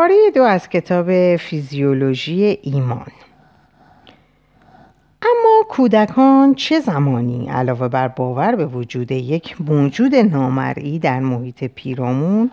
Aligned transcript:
پاره 0.00 0.30
دو 0.34 0.42
از 0.42 0.68
کتاب 0.68 1.36
فیزیولوژی 1.36 2.58
ایمان. 2.62 3.06
اما 5.22 5.64
کودکان 5.68 6.54
چه 6.54 6.80
زمانی 6.80 7.48
علاوه 7.48 7.88
بر 7.88 8.08
باور 8.08 8.56
به 8.56 8.66
وجود 8.66 9.12
یک 9.12 9.60
موجود 9.60 10.14
نامرئی 10.14 10.98
در 10.98 11.20
محیط 11.20 11.64
پیرامون 11.64 12.50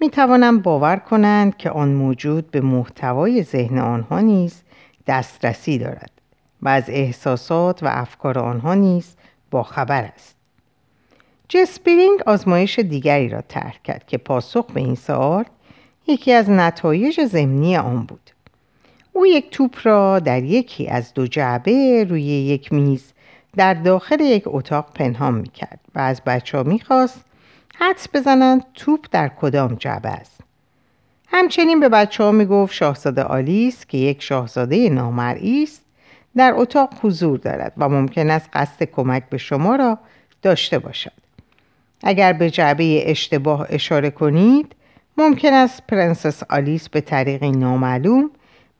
می 0.00 0.10
توانند 0.10 0.62
باور 0.62 0.96
کنند 0.96 1.56
که 1.56 1.70
آن 1.70 1.88
موجود 1.88 2.50
به 2.50 2.60
محتوای 2.60 3.42
ذهن 3.42 3.78
آنها 3.78 4.20
نیز 4.20 4.62
دسترسی 5.06 5.78
دارد 5.78 6.10
و 6.62 6.68
از 6.68 6.84
احساسات 6.88 7.82
و 7.82 7.86
افکار 7.90 8.38
آنها 8.38 8.74
نیز 8.74 9.16
باخبر 9.50 10.02
است. 10.02 10.36
جسپرینگ 11.48 12.22
آزمایش 12.26 12.78
دیگری 12.78 13.28
را 13.28 13.40
طرح 13.40 13.76
کرد 13.84 14.06
که 14.06 14.18
پاسخ 14.18 14.66
به 14.66 14.80
این 14.80 14.94
سوال 14.94 15.44
یکی 16.06 16.32
از 16.32 16.50
نتایج 16.50 17.20
ضمنی 17.24 17.76
آن 17.76 18.02
بود 18.02 18.30
او 19.12 19.26
یک 19.26 19.50
توپ 19.50 19.76
را 19.82 20.18
در 20.18 20.42
یکی 20.42 20.88
از 20.88 21.14
دو 21.14 21.26
جعبه 21.26 22.04
روی 22.04 22.22
یک 22.22 22.72
میز 22.72 23.12
در 23.56 23.74
داخل 23.74 24.20
یک 24.20 24.42
اتاق 24.46 24.92
پنهان 24.94 25.34
می 25.34 25.48
کرد 25.48 25.80
و 25.94 25.98
از 25.98 26.22
بچه 26.26 26.58
ها 26.58 26.64
می 26.64 26.80
خواست 26.80 27.24
حدس 27.74 28.06
بزنند 28.14 28.64
توپ 28.74 29.06
در 29.10 29.28
کدام 29.28 29.74
جعبه 29.74 30.08
است. 30.08 30.40
همچنین 31.28 31.80
به 31.80 31.88
بچه 31.88 32.24
ها 32.24 32.32
می 32.32 32.44
گفت 32.44 32.74
شاهزاده 32.74 33.22
آلیس 33.22 33.86
که 33.86 33.98
یک 33.98 34.22
شاهزاده 34.22 34.88
نامرئی 34.88 35.62
است 35.62 35.82
در 36.36 36.52
اتاق 36.56 36.90
حضور 37.02 37.38
دارد 37.38 37.72
و 37.76 37.88
ممکن 37.88 38.30
است 38.30 38.48
قصد 38.52 38.82
کمک 38.82 39.28
به 39.30 39.38
شما 39.38 39.76
را 39.76 39.98
داشته 40.42 40.78
باشد. 40.78 41.12
اگر 42.02 42.32
به 42.32 42.50
جعبه 42.50 43.10
اشتباه 43.10 43.66
اشاره 43.70 44.10
کنید 44.10 44.74
ممکن 45.20 45.52
است 45.52 45.82
پرنسس 45.88 46.42
آلیس 46.50 46.88
به 46.88 47.00
طریق 47.00 47.44
نامعلوم 47.44 48.30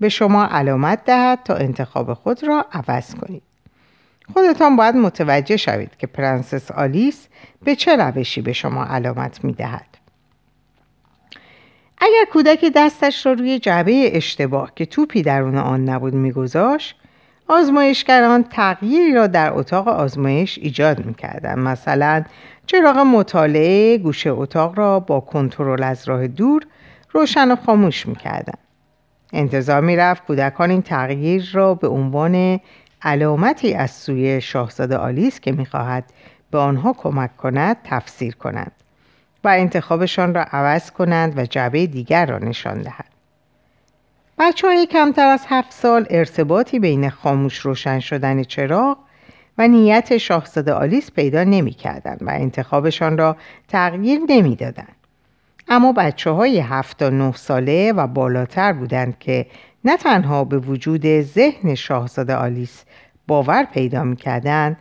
به 0.01 0.09
شما 0.09 0.47
علامت 0.47 1.05
دهد 1.05 1.39
تا 1.45 1.55
انتخاب 1.55 2.15
خود 2.15 2.45
را 2.45 2.67
عوض 2.73 3.15
کنید. 3.15 3.43
خودتان 4.33 4.77
باید 4.77 4.95
متوجه 4.95 5.57
شوید 5.57 5.97
که 5.97 6.07
پرنسس 6.07 6.71
آلیس 6.71 7.29
به 7.63 7.77
چه 7.77 7.97
روشی 7.97 8.41
به 8.41 8.53
شما 8.53 8.85
علامت 8.85 9.45
می 9.45 9.53
دهد. 9.53 9.87
اگر 11.99 12.25
کودک 12.33 12.73
دستش 12.77 13.27
را 13.27 13.33
روی 13.33 13.59
جعبه 13.59 14.11
اشتباه 14.17 14.73
که 14.77 14.87
توپی 14.87 15.23
درون 15.23 15.59
آن 15.59 15.85
نبود 15.85 16.15
میگذاشت 16.15 16.97
آزمایشگران 17.49 18.45
تغییری 18.45 19.15
را 19.15 19.27
در 19.27 19.53
اتاق 19.53 19.89
آزمایش 19.89 20.59
ایجاد 20.59 21.07
می‌کردند 21.07 21.59
مثلا 21.59 22.25
چراغ 22.71 22.99
مطالعه 22.99 23.99
گوشه 23.99 24.31
اتاق 24.31 24.79
را 24.79 25.01
با 25.01 25.21
کنترل 25.21 25.83
از 25.83 26.09
راه 26.09 26.27
دور 26.27 26.67
روشن 27.13 27.51
و 27.51 27.57
خاموش 27.57 28.07
می‌کردند. 28.07 28.59
انتظار 29.33 29.81
می‌رفت 29.81 30.27
کودکان 30.27 30.71
این 30.71 30.83
تغییر 30.83 31.51
را 31.53 31.75
به 31.75 31.89
عنوان 31.89 32.61
علامتی 33.03 33.75
از 33.75 33.91
سوی 33.91 34.41
شاهزاده 34.41 34.97
آلیس 34.97 35.41
که 35.41 35.53
می‌خواهد 35.53 36.05
به 36.51 36.59
آنها 36.59 36.93
کمک 36.93 37.37
کند 37.37 37.77
تفسیر 37.85 38.35
کنند 38.35 38.73
و 39.45 39.49
انتخابشان 39.49 40.35
را 40.35 40.43
عوض 40.43 40.91
کنند 40.91 41.39
و 41.39 41.47
جعبه 41.47 41.87
دیگر 41.87 42.27
را 42.27 42.39
نشان 42.39 42.83
دهند 42.83 43.11
بچه 44.39 44.67
های 44.67 44.87
کمتر 44.87 45.27
از 45.27 45.45
هفت 45.49 45.73
سال 45.73 46.07
ارتباطی 46.11 46.79
بین 46.79 47.11
خاموش 47.11 47.59
روشن 47.59 47.99
شدن 48.01 48.43
چراغ 48.43 48.99
و 49.59 49.69
نیت 49.69 50.17
شاهزاده 50.17 50.73
آلیس 50.73 51.11
پیدا 51.11 51.45
نمی 51.45 51.71
کردن 51.71 52.17
و 52.21 52.31
انتخابشان 52.31 53.19
را 53.19 53.37
تغییر 53.69 54.21
نمی 54.29 54.57
دادن. 54.57 54.89
اما 55.69 55.93
بچه 55.93 56.31
های 56.31 56.59
هفت 56.59 56.99
تا 56.99 57.09
نه 57.09 57.33
ساله 57.33 57.93
و 57.93 58.07
بالاتر 58.07 58.73
بودند 58.73 59.19
که 59.19 59.47
نه 59.85 59.97
تنها 59.97 60.45
به 60.45 60.59
وجود 60.59 61.21
ذهن 61.21 61.75
شاهزاده 61.75 62.35
آلیس 62.35 62.85
باور 63.27 63.65
پیدا 63.65 64.05
می 64.05 64.17
کردن، 64.17 64.77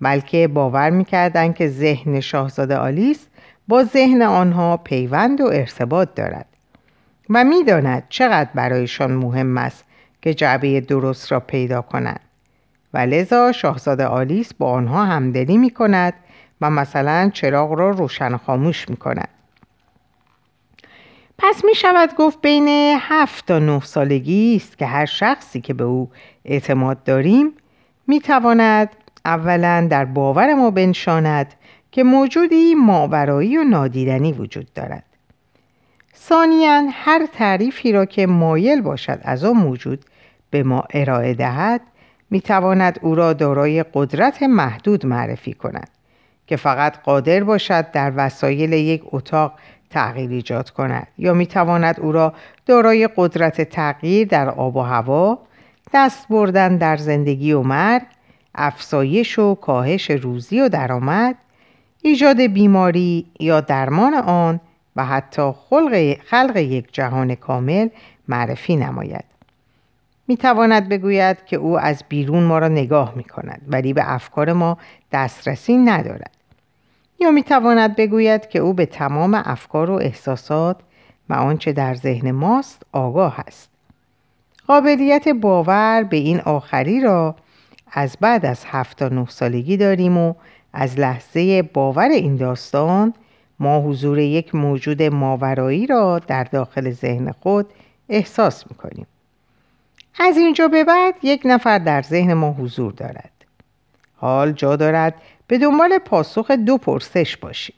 بلکه 0.00 0.48
باور 0.48 0.90
می 0.90 1.04
کردن 1.04 1.52
که 1.52 1.68
ذهن 1.68 2.20
شاهزاده 2.20 2.76
آلیس 2.76 3.26
با 3.68 3.84
ذهن 3.84 4.22
آنها 4.22 4.76
پیوند 4.76 5.40
و 5.40 5.46
ارتباط 5.46 6.08
دارد 6.14 6.46
و 7.30 7.44
می‌داند 7.44 8.02
چقدر 8.08 8.50
برایشان 8.54 9.12
مهم 9.12 9.58
است 9.58 9.84
که 10.22 10.34
جعبه 10.34 10.80
درست 10.80 11.32
را 11.32 11.40
پیدا 11.40 11.82
کنند 11.82 12.20
و 12.94 12.98
لذا 12.98 13.52
شاهزاده 13.52 14.06
آلیس 14.06 14.54
با 14.54 14.70
آنها 14.70 15.04
همدلی 15.04 15.56
می 15.56 15.70
کند 15.70 16.14
و 16.60 16.70
مثلا 16.70 17.30
چراغ 17.34 17.72
را 17.72 17.90
روشن 17.90 18.36
خاموش 18.36 18.88
می 18.88 18.96
کند. 18.96 19.28
پس 21.38 21.64
می 21.64 21.74
شود 21.74 22.14
گفت 22.14 22.40
بین 22.40 22.68
هفت 23.00 23.46
تا 23.46 23.58
نه 23.58 23.80
سالگی 23.80 24.56
است 24.56 24.78
که 24.78 24.86
هر 24.86 25.06
شخصی 25.06 25.60
که 25.60 25.74
به 25.74 25.84
او 25.84 26.10
اعتماد 26.44 27.04
داریم 27.04 27.52
می 28.06 28.20
تواند 28.20 28.96
اولا 29.24 29.86
در 29.90 30.04
باور 30.04 30.54
ما 30.54 30.70
بنشاند 30.70 31.54
که 31.92 32.04
موجودی 32.04 32.74
ماورایی 32.74 33.58
و 33.58 33.64
نادیدنی 33.64 34.32
وجود 34.32 34.72
دارد 34.72 35.04
ثانیا 36.16 36.82
هر 36.92 37.26
تعریفی 37.26 37.92
را 37.92 38.04
که 38.04 38.26
مایل 38.26 38.80
باشد 38.80 39.20
از 39.22 39.44
آن 39.44 39.56
موجود 39.56 40.04
به 40.50 40.62
ما 40.62 40.84
ارائه 40.90 41.34
دهد 41.34 41.80
می 42.30 42.40
تواند 42.40 42.98
او 43.02 43.14
را 43.14 43.32
دارای 43.32 43.84
قدرت 43.94 44.42
محدود 44.42 45.06
معرفی 45.06 45.52
کند 45.52 45.90
که 46.46 46.56
فقط 46.56 47.02
قادر 47.02 47.44
باشد 47.44 47.90
در 47.90 48.12
وسایل 48.16 48.72
یک 48.72 49.02
اتاق 49.12 49.52
تغییر 49.90 50.30
ایجاد 50.30 50.70
کند 50.70 51.06
یا 51.18 51.34
می 51.34 51.46
تواند 51.46 52.00
او 52.00 52.12
را 52.12 52.34
دارای 52.66 53.08
قدرت 53.16 53.62
تغییر 53.62 54.28
در 54.28 54.48
آب 54.48 54.76
و 54.76 54.80
هوا 54.80 55.38
دست 55.94 56.28
بردن 56.28 56.76
در 56.76 56.96
زندگی 56.96 57.52
و 57.52 57.62
مرگ 57.62 58.02
افزایش 58.54 59.38
و 59.38 59.54
کاهش 59.54 60.10
روزی 60.10 60.60
و 60.60 60.68
درآمد 60.68 61.34
ایجاد 62.02 62.40
بیماری 62.40 63.26
یا 63.40 63.60
درمان 63.60 64.14
آن 64.14 64.60
و 64.96 65.04
حتی 65.04 65.52
خلق, 65.70 66.16
خلق 66.24 66.56
یک 66.56 66.92
جهان 66.92 67.34
کامل 67.34 67.88
معرفی 68.28 68.76
نماید. 68.76 69.37
می 70.28 70.36
تواند 70.36 70.88
بگوید 70.88 71.44
که 71.44 71.56
او 71.56 71.78
از 71.78 72.02
بیرون 72.08 72.42
ما 72.42 72.58
را 72.58 72.68
نگاه 72.68 73.12
می 73.16 73.24
کند 73.24 73.62
ولی 73.68 73.92
به 73.92 74.12
افکار 74.12 74.52
ما 74.52 74.78
دسترسی 75.12 75.76
ندارد. 75.76 76.30
یا 77.20 77.30
می 77.30 77.42
تواند 77.42 77.96
بگوید 77.96 78.48
که 78.48 78.58
او 78.58 78.74
به 78.74 78.86
تمام 78.86 79.34
افکار 79.34 79.90
و 79.90 79.94
احساسات 79.94 80.76
و 81.28 81.34
آنچه 81.34 81.72
در 81.72 81.94
ذهن 81.94 82.30
ماست 82.30 82.82
آگاه 82.92 83.40
است. 83.40 83.70
قابلیت 84.66 85.28
باور 85.28 86.02
به 86.02 86.16
این 86.16 86.40
آخری 86.40 87.00
را 87.00 87.36
از 87.92 88.16
بعد 88.20 88.46
از 88.46 88.64
هفت 88.66 88.98
تا 88.98 89.08
نه 89.08 89.26
سالگی 89.28 89.76
داریم 89.76 90.18
و 90.18 90.34
از 90.72 90.98
لحظه 90.98 91.62
باور 91.62 92.08
این 92.08 92.36
داستان 92.36 93.14
ما 93.60 93.80
حضور 93.80 94.18
یک 94.18 94.54
موجود 94.54 95.02
ماورایی 95.02 95.86
را 95.86 96.18
در 96.18 96.44
داخل 96.44 96.90
ذهن 96.90 97.32
خود 97.32 97.66
احساس 98.08 98.64
می‌کنیم. 98.70 99.06
از 100.18 100.36
اینجا 100.36 100.68
به 100.68 100.84
بعد 100.84 101.14
یک 101.22 101.42
نفر 101.44 101.78
در 101.78 102.02
ذهن 102.02 102.34
ما 102.34 102.50
حضور 102.50 102.92
دارد. 102.92 103.32
حال 104.16 104.52
جا 104.52 104.76
دارد 104.76 105.14
به 105.46 105.58
دنبال 105.58 105.98
پاسخ 105.98 106.50
دو 106.50 106.78
پرسش 106.78 107.36
باشیم. 107.36 107.76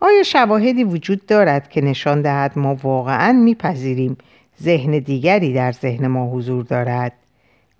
آیا 0.00 0.22
شواهدی 0.22 0.84
وجود 0.84 1.26
دارد 1.26 1.68
که 1.68 1.80
نشان 1.80 2.22
دهد 2.22 2.58
ما 2.58 2.74
واقعا 2.74 3.32
میپذیریم 3.32 4.16
ذهن 4.62 4.98
دیگری 4.98 5.52
در 5.52 5.72
ذهن 5.72 6.06
ما 6.06 6.26
حضور 6.26 6.64
دارد 6.64 7.12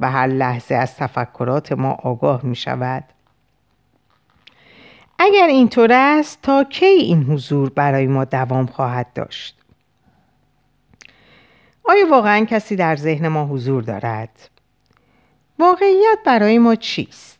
و 0.01 0.11
هر 0.11 0.27
لحظه 0.27 0.75
از 0.75 0.97
تفکرات 0.97 1.73
ما 1.73 1.91
آگاه 1.91 2.41
می 2.45 2.57
شود؟ 2.57 3.05
اگر 5.19 5.47
اینطور 5.47 5.93
است 5.93 6.43
تا 6.43 6.65
کی 6.65 6.87
این 6.87 7.23
حضور 7.23 7.71
برای 7.71 8.07
ما 8.07 8.25
دوام 8.25 8.67
خواهد 8.67 9.07
داشت؟ 9.15 9.62
آیا 11.85 12.11
واقعا 12.11 12.45
کسی 12.45 12.77
در 12.77 12.97
ذهن 12.97 13.29
ما 13.29 13.47
حضور 13.47 13.83
دارد؟ 13.83 14.49
واقعیت 15.59 16.19
برای 16.27 16.59
ما 16.59 16.75
چیست؟ 16.75 17.39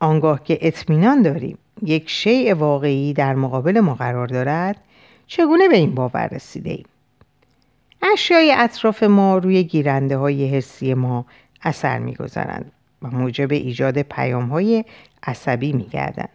آنگاه 0.00 0.44
که 0.44 0.58
اطمینان 0.60 1.22
داریم 1.22 1.58
یک 1.82 2.10
شیء 2.10 2.54
واقعی 2.54 3.12
در 3.12 3.34
مقابل 3.34 3.80
ما 3.80 3.94
قرار 3.94 4.26
دارد 4.26 4.76
چگونه 5.26 5.68
به 5.68 5.76
این 5.76 5.94
باور 5.94 6.26
رسیده 6.26 6.70
ایم؟ 6.70 6.86
اشیای 8.12 8.52
اطراف 8.58 9.02
ما 9.02 9.38
روی 9.38 9.64
گیرنده 9.64 10.16
های 10.16 10.46
حسی 10.46 10.94
ما 10.94 11.26
اثر 11.62 11.98
می‌گذارند 11.98 12.72
و 13.02 13.10
موجب 13.10 13.52
ایجاد 13.52 14.02
پیام 14.02 14.48
های 14.48 14.84
عصبی 15.22 15.72
میگردند. 15.72 16.28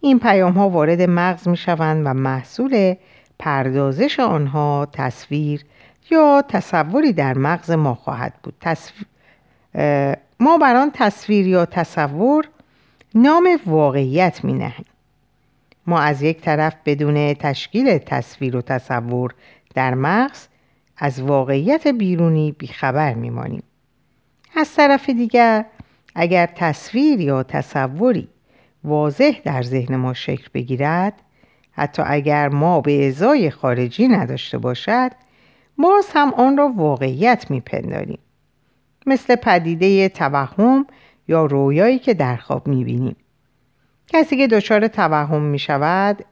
این 0.00 0.18
پیام 0.18 0.52
ها 0.52 0.68
وارد 0.68 1.02
مغز 1.02 1.48
می 1.48 1.56
شوند 1.56 2.06
و 2.06 2.14
محصول 2.14 2.94
پردازش 3.38 4.20
آنها 4.20 4.88
تصویر 4.92 5.64
یا 6.10 6.44
تصوری 6.48 7.12
در 7.12 7.38
مغز 7.38 7.70
ما 7.70 7.94
خواهد 7.94 8.34
بود 8.42 8.64
ما 10.40 10.58
بر 10.58 10.76
آن 10.76 10.90
تصویر 10.94 11.46
یا 11.46 11.66
تصور 11.66 12.48
نام 13.14 13.60
واقعیت 13.66 14.44
می 14.44 14.52
نهیم. 14.52 14.86
ما 15.86 16.00
از 16.00 16.22
یک 16.22 16.40
طرف 16.40 16.76
بدون 16.84 17.34
تشکیل 17.34 17.98
تصویر 17.98 18.56
و 18.56 18.62
تصور 18.62 19.34
در 19.74 19.94
مغز 19.94 20.46
از 20.96 21.22
واقعیت 21.22 21.86
بیرونی 21.86 22.52
بیخبر 22.52 23.14
میمانیم 23.14 23.62
از 24.56 24.74
طرف 24.74 25.10
دیگر 25.10 25.64
اگر 26.14 26.46
تصویر 26.46 27.20
یا 27.20 27.42
تصوری 27.42 28.28
واضح 28.84 29.40
در 29.44 29.62
ذهن 29.62 29.96
ما 29.96 30.14
شکل 30.14 30.48
بگیرد 30.54 31.12
حتی 31.72 32.02
اگر 32.06 32.48
ما 32.48 32.80
به 32.80 33.08
ازای 33.08 33.50
خارجی 33.50 34.08
نداشته 34.08 34.58
باشد 34.58 35.10
باز 35.78 36.06
هم 36.14 36.34
آن 36.34 36.56
را 36.56 36.68
واقعیت 36.68 37.50
میپنداریم. 37.50 38.18
مثل 39.06 39.36
پدیده 39.36 40.08
توهم 40.08 40.86
یا 41.28 41.46
رویایی 41.46 41.98
که 41.98 42.14
در 42.14 42.36
خواب 42.36 42.68
می‌بینیم. 42.68 43.16
کسی 44.08 44.36
که 44.36 44.46
دچار 44.46 44.88
توهم 44.88 45.42
می‌شود 45.42 46.24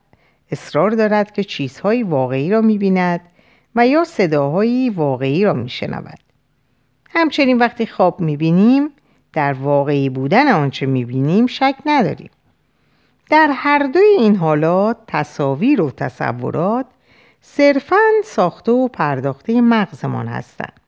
اصرار 0.50 0.90
دارد 0.90 1.32
که 1.32 1.44
چیزهای 1.44 2.02
واقعی 2.02 2.50
را 2.50 2.60
می‌بیند 2.60 3.20
و 3.74 3.86
یا 3.86 4.04
صداهایی 4.04 4.90
واقعی 4.90 5.44
را 5.44 5.52
میشنود. 5.52 6.18
همچنین 7.10 7.58
وقتی 7.58 7.86
خواب 7.86 8.20
می‌بینیم 8.20 8.88
در 9.32 9.52
واقعی 9.52 10.08
بودن 10.08 10.48
آنچه 10.48 10.86
می‌بینیم 10.86 11.46
شک 11.46 11.74
نداریم. 11.86 12.30
در 13.30 13.50
هر 13.54 13.78
دوی 13.78 14.16
این 14.18 14.36
حالات 14.36 14.96
تصاویر 15.06 15.80
و 15.80 15.90
تصورات 15.90 16.86
صرفا 17.42 17.96
ساخته 18.24 18.72
و 18.72 18.88
پرداخته 18.88 19.60
مغزمان 19.60 20.28
هستند 20.28 20.80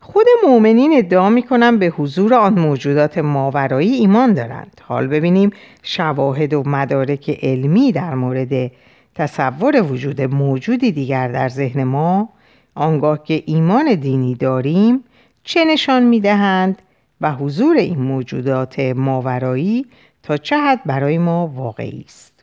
خود 0.00 0.26
مؤمنین 0.46 0.92
ادعا 0.98 1.30
می‌کنن 1.30 1.78
به 1.78 1.86
حضور 1.86 2.34
آن 2.34 2.58
موجودات 2.58 3.18
ماورایی 3.18 3.92
ایمان 3.92 4.34
دارند. 4.34 4.80
حال 4.82 5.06
ببینیم 5.06 5.50
شواهد 5.82 6.54
و 6.54 6.62
مدارک 6.66 7.30
علمی 7.42 7.92
در 7.92 8.14
مورد 8.14 8.70
تصور 9.14 9.82
وجود 9.82 10.20
موجودی 10.20 10.92
دیگر 10.92 11.28
در 11.28 11.48
ذهن 11.48 11.84
ما. 11.84 12.28
آنگاه 12.74 13.24
که 13.24 13.42
ایمان 13.46 13.94
دینی 13.94 14.34
داریم 14.34 15.04
چه 15.44 15.64
نشان 15.64 16.02
می‌دهند 16.02 16.82
و 17.20 17.32
حضور 17.32 17.76
این 17.76 17.98
موجودات 17.98 18.78
ماورایی 18.78 19.86
تا 20.22 20.36
چه 20.36 20.56
حد 20.56 20.80
برای 20.86 21.18
ما 21.18 21.46
واقعی 21.46 22.04
است؟ 22.06 22.33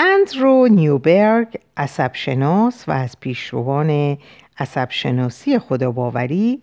اندرو 0.00 0.66
نیوبرگ 0.66 1.60
عصبشناس 1.76 2.88
و 2.88 2.92
از 2.92 3.20
پیشروان 3.20 4.18
عصبشناسی 4.58 5.58
خداباوری 5.58 6.62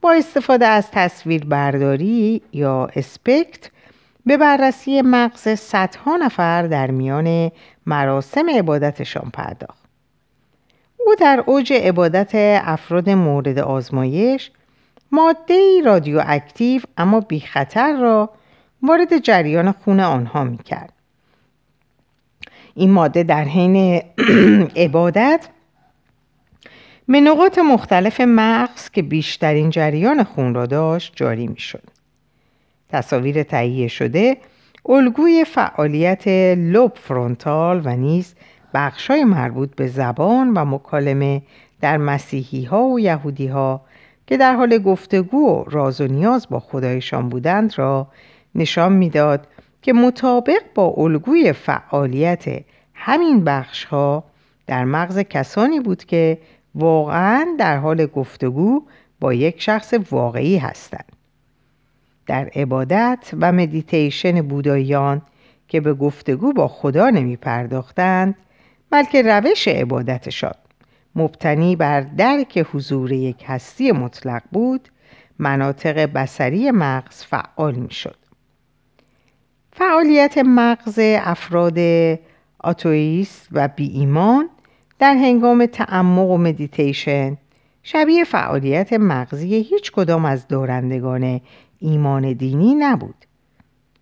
با 0.00 0.12
استفاده 0.12 0.66
از 0.66 0.90
تصویر 0.90 1.44
برداری 1.44 2.42
یا 2.52 2.88
اسپکت 2.96 3.70
به 4.26 4.36
بررسی 4.36 5.02
مغز 5.02 5.48
صدها 5.48 6.16
نفر 6.16 6.62
در 6.62 6.90
میان 6.90 7.50
مراسم 7.86 8.50
عبادتشان 8.50 9.30
پرداخت. 9.32 9.84
او 10.96 11.14
در 11.20 11.44
اوج 11.46 11.72
عبادت 11.72 12.30
افراد 12.64 13.10
مورد 13.10 13.58
آزمایش 13.58 14.50
ماده 15.12 15.82
رادیواکتیو 15.84 16.82
اما 16.98 17.20
بی 17.20 17.40
خطر 17.40 17.92
را 17.92 18.30
وارد 18.82 19.18
جریان 19.18 19.72
خون 19.72 20.00
آنها 20.00 20.44
می 20.44 20.58
کرد. 20.58 20.99
این 22.80 22.90
ماده 22.90 23.22
در 23.22 23.44
حین 23.44 24.02
عبادت 24.76 25.48
به 27.08 27.20
نقاط 27.20 27.58
مختلف 27.58 28.20
مغز 28.20 28.90
که 28.90 29.02
بیشترین 29.02 29.70
جریان 29.70 30.24
خون 30.24 30.54
را 30.54 30.66
داشت 30.66 31.12
جاری 31.16 31.46
می 31.46 31.58
شد. 31.58 31.82
تصاویر 32.88 33.42
تهیه 33.42 33.88
شده 33.88 34.36
الگوی 34.88 35.44
فعالیت 35.44 36.28
لوب 36.56 36.92
فرونتال 36.94 37.82
و 37.84 37.96
نیز 37.96 38.34
بخشای 38.74 39.24
مربوط 39.24 39.74
به 39.74 39.86
زبان 39.86 40.52
و 40.54 40.64
مکالمه 40.64 41.42
در 41.80 41.96
مسیحی 41.96 42.64
ها 42.64 42.84
و 42.84 43.00
یهودی 43.00 43.46
ها 43.46 43.80
که 44.26 44.36
در 44.36 44.54
حال 44.54 44.78
گفتگو 44.78 45.46
و 45.46 45.64
راز 45.70 46.00
و 46.00 46.06
نیاز 46.06 46.48
با 46.50 46.60
خدایشان 46.60 47.28
بودند 47.28 47.78
را 47.78 48.08
نشان 48.54 48.92
می‌داد 48.92 49.46
که 49.82 49.92
مطابق 49.92 50.62
با 50.74 50.94
الگوی 50.96 51.52
فعالیت 51.52 52.44
همین 52.94 53.44
بخش 53.44 53.84
ها 53.84 54.24
در 54.66 54.84
مغز 54.84 55.18
کسانی 55.18 55.80
بود 55.80 56.04
که 56.04 56.38
واقعا 56.74 57.46
در 57.58 57.76
حال 57.76 58.06
گفتگو 58.06 58.82
با 59.20 59.34
یک 59.34 59.62
شخص 59.62 59.94
واقعی 60.10 60.58
هستند. 60.58 61.12
در 62.26 62.50
عبادت 62.54 63.30
و 63.40 63.52
مدیتیشن 63.52 64.42
بوداییان 64.42 65.22
که 65.68 65.80
به 65.80 65.94
گفتگو 65.94 66.52
با 66.52 66.68
خدا 66.68 67.10
نمی 67.10 67.36
پرداختند 67.36 68.34
بلکه 68.90 69.22
روش 69.22 69.68
عبادتشان 69.68 70.54
مبتنی 71.14 71.76
بر 71.76 72.00
درک 72.00 72.66
حضور 72.72 73.12
یک 73.12 73.44
هستی 73.46 73.92
مطلق 73.92 74.42
بود 74.52 74.88
مناطق 75.38 75.98
بسری 75.98 76.70
مغز 76.70 77.24
فعال 77.24 77.74
می 77.74 77.90
شد. 77.90 78.19
فعالیت 79.72 80.38
مغز 80.38 80.98
افراد 81.02 81.78
آتویست 82.58 83.48
و 83.52 83.68
بی 83.68 83.88
ایمان 83.88 84.48
در 84.98 85.14
هنگام 85.14 85.66
تعمق 85.66 86.30
و 86.30 86.38
مدیتیشن 86.38 87.36
شبیه 87.82 88.24
فعالیت 88.24 88.92
مغزی 88.92 89.54
هیچ 89.54 89.92
کدام 89.92 90.24
از 90.24 90.48
دارندگان 90.48 91.40
ایمان 91.78 92.32
دینی 92.32 92.74
نبود. 92.74 93.14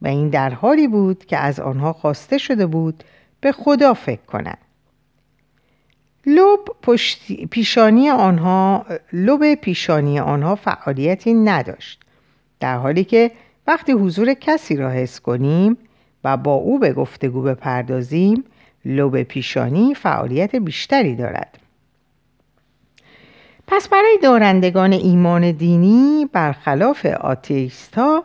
و 0.03 0.07
این 0.09 0.29
در 0.29 0.51
حالی 0.51 0.89
بود 0.89 1.25
که 1.25 1.37
از 1.37 1.61
آنها 1.61 1.93
خواسته 1.93 2.39
شده 2.39 2.67
بود 2.67 3.05
به 3.41 3.53
خدا 3.53 3.95
فکر 3.95 4.23
کنند. 4.27 4.59
لب 6.27 6.61
پیشانی 7.51 8.11
آنها 8.11 8.87
لب 9.13 9.55
پیشانی 9.55 10.21
آنها 10.21 10.55
فعالیتی 10.55 11.35
نداشت. 11.35 12.01
در 12.61 12.77
حالی 12.77 13.05
که 13.05 13.31
وقتی 13.69 13.93
حضور 13.93 14.35
کسی 14.35 14.77
را 14.77 14.91
حس 14.91 15.21
کنیم 15.21 15.77
و 16.25 16.37
با 16.37 16.55
او 16.55 16.79
به 16.79 16.93
گفتگو 16.93 17.43
بپردازیم 17.43 18.45
لب 18.85 19.23
پیشانی 19.23 19.95
فعالیت 19.95 20.57
بیشتری 20.57 21.17
دارد. 21.17 21.59
پس 23.67 23.89
برای 23.89 24.19
دارندگان 24.23 24.93
ایمان 24.93 25.51
دینی 25.51 26.29
برخلاف 26.33 27.07
آتیستا 27.07 28.25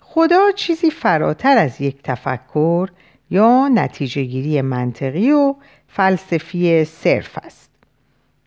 خدا 0.00 0.50
چیزی 0.56 0.90
فراتر 0.90 1.58
از 1.58 1.80
یک 1.80 2.02
تفکر 2.04 2.88
یا 3.30 3.68
نتیجه 3.68 4.22
گیری 4.22 4.60
منطقی 4.60 5.30
و 5.30 5.54
فلسفی 5.88 6.84
صرف 6.84 7.38
است. 7.44 7.70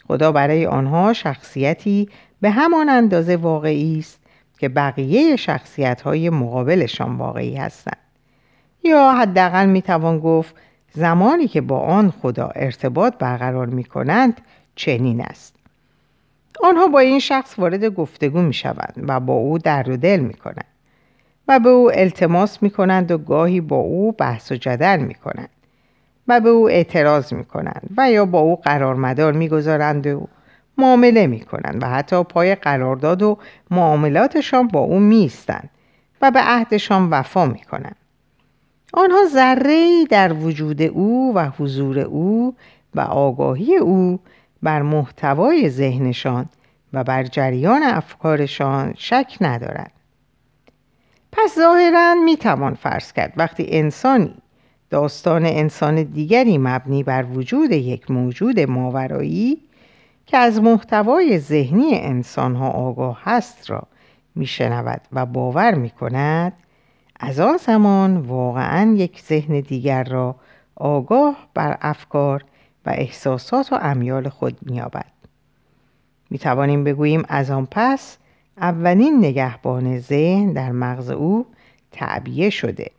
خدا 0.08 0.32
برای 0.32 0.66
آنها 0.66 1.14
شخصیتی 1.14 2.10
به 2.42 2.50
همان 2.50 2.90
اندازه 2.90 3.36
واقعی 3.36 4.00
است 4.00 4.25
که 4.58 4.70
بقیه 4.70 5.36
شخصیت 5.36 6.02
های 6.02 6.30
مقابلشان 6.30 7.16
واقعی 7.18 7.56
هستند. 7.56 7.98
یا 8.84 9.12
حداقل 9.12 9.66
می‌توان 9.66 10.20
گفت 10.20 10.56
زمانی 10.94 11.48
که 11.48 11.62
با 11.62 11.80
آن 11.80 12.12
خدا 12.12 12.52
ارتباط 12.56 13.14
برقرار 13.20 13.68
می 13.68 13.84
کنند 13.84 14.42
چنین 14.76 15.22
است. 15.22 15.56
آنها 16.64 16.88
با 16.88 17.00
این 17.00 17.20
شخص 17.20 17.60
وارد 17.60 17.86
گفتگو 17.86 18.42
می 18.42 18.54
شوند 18.54 19.04
و 19.08 19.20
با 19.20 19.34
او 19.34 19.58
درد 19.58 19.90
و 19.90 19.98
دل 19.98 20.20
می 20.20 20.34
کنند 20.34 20.66
و 21.48 21.60
به 21.60 21.70
او 21.70 21.92
التماس 21.94 22.64
می 22.64 22.70
کنند 22.70 23.12
و 23.12 23.18
گاهی 23.18 23.62
با 23.62 23.76
او 23.76 24.12
بحث 24.12 24.52
و 24.52 24.56
جدل 24.56 25.00
می 25.00 25.14
کنند 25.14 25.50
و 26.28 26.40
به 26.40 26.50
او 26.50 26.70
اعتراض 26.70 27.34
می 27.34 27.46
کنند 27.46 27.90
و 27.98 28.12
یا 28.12 28.26
با 28.26 28.40
او 28.40 28.56
قرار 28.56 28.96
مدار 28.96 29.34
می 29.34 29.50
گذارند 29.50 30.08
و 30.08 30.28
معامله 30.78 31.28
می 31.28 31.40
کنند 31.40 31.84
و 31.84 31.86
حتی 31.86 32.24
پای 32.24 32.56
قرارداد 32.56 33.22
و 33.22 33.38
معاملاتشان 33.72 34.68
با 34.68 34.80
او 34.80 35.00
می 35.00 35.32
و 36.22 36.32
به 36.32 36.40
عهدشان 36.40 37.10
وفا 37.10 37.46
می 37.46 37.60
کنند. 37.60 37.96
آنها 38.94 39.18
ذره 39.34 40.06
در 40.10 40.34
وجود 40.34 40.82
او 40.82 41.34
و 41.36 41.50
حضور 41.50 42.00
او 42.00 42.56
و 42.96 43.00
آگاهی 43.00 43.76
او 43.76 44.20
بر 44.64 44.82
محتوای 44.82 45.70
ذهنشان 45.70 46.46
و 46.94 47.04
بر 47.04 47.24
جریان 47.24 47.84
افکارشان 47.84 48.94
شک 48.98 49.38
ندارند. 49.42 49.92
پس 51.32 51.56
ظاهرا 51.56 52.16
می 52.26 52.38
توان 52.38 52.74
فرض 52.74 53.14
کرد 53.14 53.34
وقتی 53.38 53.66
انسانی 53.70 54.36
داستان 54.90 55.46
انسان 55.46 56.04
دیگری 56.04 56.58
مبنی 56.58 57.04
بر 57.04 57.24
وجود 57.24 57.72
یک 57.72 58.12
موجود 58.12 58.60
ماورایی 58.60 59.62
که 60.26 60.38
از 60.38 60.62
محتوای 60.62 61.40
ذهنی 61.40 61.96
انسانها 61.96 62.70
آگاه 62.70 63.22
هست 63.24 63.70
را 63.70 63.88
میشنود 64.36 65.02
و 65.12 65.26
باور 65.26 65.74
می 65.74 65.90
کند 65.90 66.54
از 67.20 67.40
آن 67.40 67.58
زمان 67.58 68.18
واقعا 68.18 68.94
یک 68.94 69.22
ذهن 69.22 69.60
دیگر 69.60 70.04
را 70.04 70.36
آگاه 70.76 71.48
بر 71.54 71.78
افکار 71.82 72.46
و 72.86 72.90
احساسات 72.90 73.74
و 73.74 73.78
امیال 73.82 74.30
خود 74.30 74.58
مییابد. 74.62 75.12
می 76.30 76.40
توانیم 76.40 76.84
بگوییم 76.84 77.24
از 77.28 77.52
آن 77.52 77.68
پس 77.72 78.18
اولین 78.58 79.18
نگهبان 79.18 80.00
ذهن 80.00 80.54
در 80.54 80.72
مغز 80.72 81.10
او 81.10 81.46
تعبیه 81.92 82.50
شده 82.50 82.92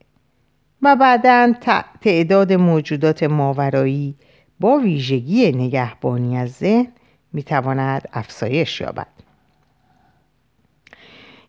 و 0.82 0.96
بعدا 0.96 1.52
تعداد 2.00 2.52
موجودات 2.52 3.22
ماورایی 3.22 4.16
با 4.60 4.76
ویژگی 4.76 5.52
نگهبانی 5.52 6.38
از 6.38 6.52
ذهن 6.52 6.88
می‌تواند 7.36 8.08
افزایش 8.12 8.80
یابد. 8.80 9.06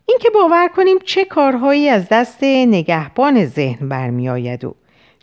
اینکه 0.06 0.30
باور 0.30 0.68
کنیم 0.68 0.98
چه 1.04 1.24
کارهایی 1.24 1.88
از 1.88 2.08
دست 2.08 2.44
نگهبان 2.44 3.46
ذهن 3.46 3.88
برمیآید 3.88 4.64
و 4.64 4.74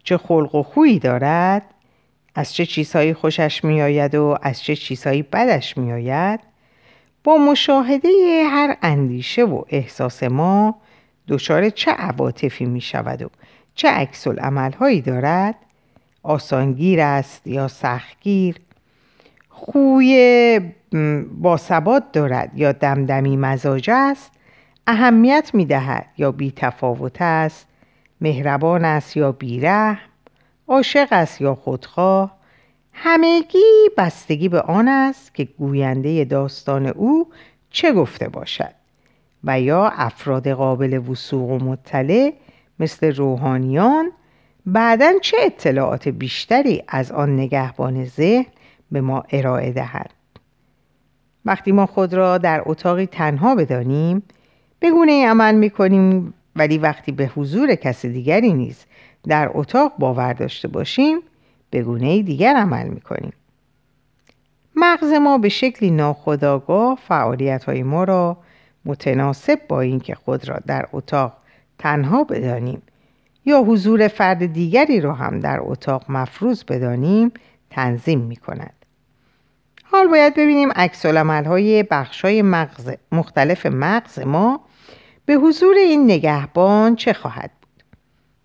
چه 0.03 0.17
خلق 0.17 0.55
و 0.55 0.63
خویی 0.63 0.99
دارد 0.99 1.61
از 2.35 2.53
چه 2.53 2.65
چیزهایی 2.65 3.13
خوشش 3.13 3.63
میآید 3.63 4.15
و 4.15 4.37
از 4.41 4.63
چه 4.63 4.75
چیزهایی 4.75 5.21
بدش 5.21 5.77
میآید 5.77 6.39
با 7.23 7.37
مشاهده 7.37 8.09
هر 8.51 8.77
اندیشه 8.81 9.43
و 9.43 9.63
احساس 9.69 10.23
ما 10.23 10.75
دچار 11.27 11.69
چه 11.69 11.91
عواطفی 11.91 12.65
می 12.65 12.81
شود 12.81 13.21
و 13.21 13.29
چه 13.75 13.87
عکس 13.87 14.27
هایی 14.79 15.01
دارد 15.01 15.55
آسانگیر 16.23 17.01
است 17.01 17.47
یا 17.47 17.67
سختگیر 17.67 18.55
خوی 19.57 20.61
باثبات 21.41 22.11
دارد 22.11 22.51
یا 22.55 22.71
دمدمی 22.71 23.37
مزاج 23.37 23.89
است 23.89 24.31
اهمیت 24.87 25.51
می 25.53 25.65
دهد 25.65 26.05
یا 26.17 26.31
بی 26.31 26.53
تفاوت 26.55 27.21
است 27.21 27.67
مهربان 28.21 28.85
است 28.85 29.17
یا 29.17 29.31
بیره 29.31 29.99
عاشق 30.67 31.07
است 31.11 31.41
یا 31.41 31.55
خودخواه 31.55 32.37
همگی 32.93 33.89
بستگی 33.97 34.49
به 34.49 34.61
آن 34.61 34.87
است 34.87 35.35
که 35.35 35.43
گوینده 35.43 36.25
داستان 36.25 36.85
او 36.85 37.29
چه 37.69 37.93
گفته 37.93 38.29
باشد 38.29 38.73
و 39.43 39.61
یا 39.61 39.87
افراد 39.87 40.47
قابل 40.47 40.97
وسوق 41.09 41.49
و 41.49 41.57
مطلع 41.57 42.33
مثل 42.79 43.15
روحانیان 43.15 44.11
بعدا 44.65 45.11
چه 45.21 45.37
اطلاعات 45.41 46.07
بیشتری 46.07 46.83
از 46.87 47.11
آن 47.11 47.33
نگهبان 47.33 48.05
ذهن 48.05 48.45
به 48.91 49.01
ما 49.01 49.23
ارائه 49.31 49.71
دهد. 49.71 50.11
وقتی 51.45 51.71
ما 51.71 51.85
خود 51.85 52.13
را 52.13 52.37
در 52.37 52.63
اتاقی 52.65 53.05
تنها 53.05 53.55
بدانیم 53.55 54.23
بگونه 54.81 55.27
عمل 55.27 55.55
می‌کنیم 55.55 56.33
ولی 56.55 56.77
وقتی 56.77 57.11
به 57.11 57.25
حضور 57.25 57.75
کسی 57.75 58.09
دیگری 58.09 58.53
نیز 58.53 58.85
در 59.27 59.51
اتاق 59.53 59.93
باور 59.99 60.33
داشته 60.33 60.67
باشیم 60.67 61.19
به 61.69 61.83
گونه 61.83 62.21
دیگر 62.21 62.55
عمل 62.55 62.87
می‌کنیم. 62.87 63.33
مغز 64.75 65.11
ما 65.13 65.37
به 65.37 65.49
شکلی 65.49 65.91
ناخودآگاه 65.91 66.99
فعالیت 67.07 67.63
های 67.63 67.83
ما 67.83 68.03
را 68.03 68.37
متناسب 68.85 69.59
با 69.67 69.81
اینکه 69.81 70.15
خود 70.15 70.49
را 70.49 70.59
در 70.67 70.85
اتاق 70.93 71.33
تنها 71.79 72.23
بدانیم 72.23 72.81
یا 73.45 73.61
حضور 73.61 74.07
فرد 74.07 74.45
دیگری 74.45 75.01
را 75.01 75.13
هم 75.13 75.39
در 75.39 75.59
اتاق 75.61 76.11
مفروض 76.11 76.63
بدانیم 76.63 77.31
تنظیم 77.69 78.19
می 78.19 78.35
کند. 78.35 78.85
حال 79.83 80.07
باید 80.07 80.33
ببینیم 80.33 80.71
عکس 80.71 81.05
های 81.05 81.83
بخش 81.83 82.21
های 82.21 82.41
مغز 82.41 82.91
مختلف 83.11 83.65
مغز 83.65 84.19
ما 84.19 84.61
به 85.25 85.33
حضور 85.33 85.75
این 85.75 86.03
نگهبان 86.03 86.95
چه 86.95 87.13
خواهد 87.13 87.51
بود 87.61 87.83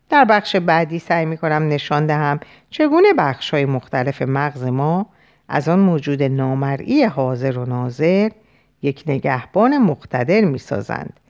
در 0.09 0.25
بخش 0.25 0.57
بعدی 0.57 0.99
سعی 0.99 1.25
می 1.25 1.37
کنم 1.37 1.69
نشان 1.69 2.07
دهم 2.07 2.41
چگونه 2.71 3.13
بخش 3.13 3.51
های 3.51 3.65
مختلف 3.65 4.23
مغز 4.23 4.65
ما 4.65 5.07
از 5.49 5.69
آن 5.69 5.79
موجود 5.79 6.23
نامرئی 6.23 7.05
حاضر 7.05 7.59
و 7.59 7.65
ناظر 7.65 8.31
یک 8.83 9.05
نگهبان 9.07 9.79
مقتدر 9.79 10.41
می 10.41 10.59
سازند 10.59 11.21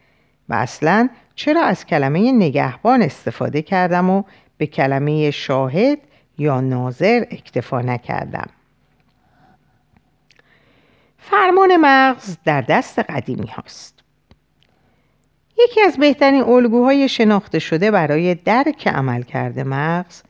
و 0.48 0.54
اصلا 0.54 1.08
چرا 1.34 1.62
از 1.62 1.86
کلمه 1.86 2.32
نگهبان 2.32 3.02
استفاده 3.02 3.62
کردم 3.62 4.10
و 4.10 4.22
به 4.58 4.66
کلمه 4.66 5.30
شاهد 5.30 5.98
یا 6.40 6.60
ناظر 6.60 7.24
اکتفا 7.30 7.80
نکردم. 7.80 8.48
فرمان 11.18 11.76
مغز 11.76 12.36
در 12.44 12.60
دست 12.60 12.98
قدیمی 12.98 13.46
هاست. 13.46 13.94
یکی 15.64 15.80
از 15.80 15.96
بهترین 15.96 16.42
الگوهای 16.42 17.08
شناخته 17.08 17.58
شده 17.58 17.90
برای 17.90 18.34
درک 18.34 18.88
عمل 18.88 19.22
کرده 19.22 19.64
مغز 19.64 20.22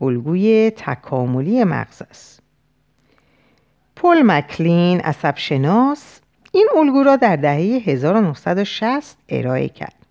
الگوی 0.00 0.72
تکاملی 0.76 1.64
مغز 1.64 2.02
است. 2.10 2.42
پل 3.96 4.22
مکلین 4.22 5.00
عصب 5.00 5.36
شناس 5.36 6.20
این 6.52 6.68
الگو 6.76 7.02
را 7.02 7.16
در 7.16 7.36
دهه 7.36 7.82
1960 7.86 9.16
ارائه 9.28 9.68
کرد. 9.68 10.03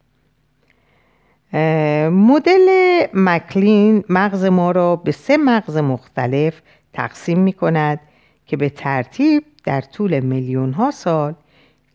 مدل 2.10 2.68
مکلین 3.14 4.04
مغز 4.10 4.46
ما 4.46 4.72
را 4.72 4.96
به 4.96 5.12
سه 5.12 5.38
مغز 5.38 5.78
مختلف 5.78 6.62
تقسیم 6.94 7.40
می 7.40 7.54
کند 7.54 8.00
که 8.46 8.58
به 8.58 8.70
ترتیب 8.70 9.44
در 9.64 9.82
طول 9.82 10.20
میلیون 10.20 10.74
ها 10.74 10.92
سال 10.92 11.34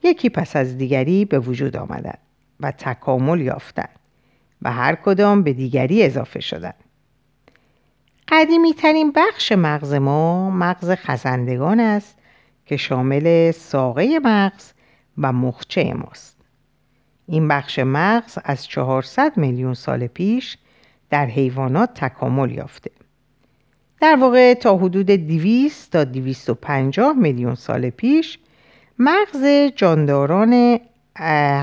یکی 0.03 0.29
پس 0.29 0.57
از 0.57 0.79
دیگری 0.79 1.25
به 1.25 1.39
وجود 1.39 1.77
آمدند 1.77 2.19
و 2.61 2.71
تکامل 2.71 3.41
یافتند 3.41 3.99
و 4.63 4.73
هر 4.73 4.95
کدام 4.95 5.43
به 5.43 5.53
دیگری 5.53 6.03
اضافه 6.03 6.41
شدند. 6.41 6.85
قدیمی 8.29 8.75
ترین 8.75 9.13
بخش 9.17 9.53
مغز 9.53 9.95
ما 9.95 10.51
مغز 10.51 10.91
خزندگان 10.91 11.81
است 11.81 12.19
که 12.67 12.77
شامل 12.77 13.51
ساقه 13.51 14.19
مغز 14.25 14.73
و 15.19 15.33
مخچه 15.33 15.95
ماست. 15.95 16.38
این 17.29 17.49
بخش 17.49 17.79
مغز 17.79 18.39
از 18.45 18.67
400 18.67 19.37
میلیون 19.37 19.75
سال 19.75 20.07
پیش 20.07 20.59
در 21.11 21.27
حیوانات 21.27 21.95
تکامل 21.95 22.51
یافته. 22.51 22.91
در 24.01 24.17
واقع 24.21 24.55
تا 24.55 24.77
حدود 24.77 25.07
200 25.07 25.93
تا 25.93 26.05
250 26.05 27.13
میلیون 27.13 27.55
سال 27.55 27.91
پیش 27.91 28.39
مغز 28.99 29.45
جانداران 29.77 30.81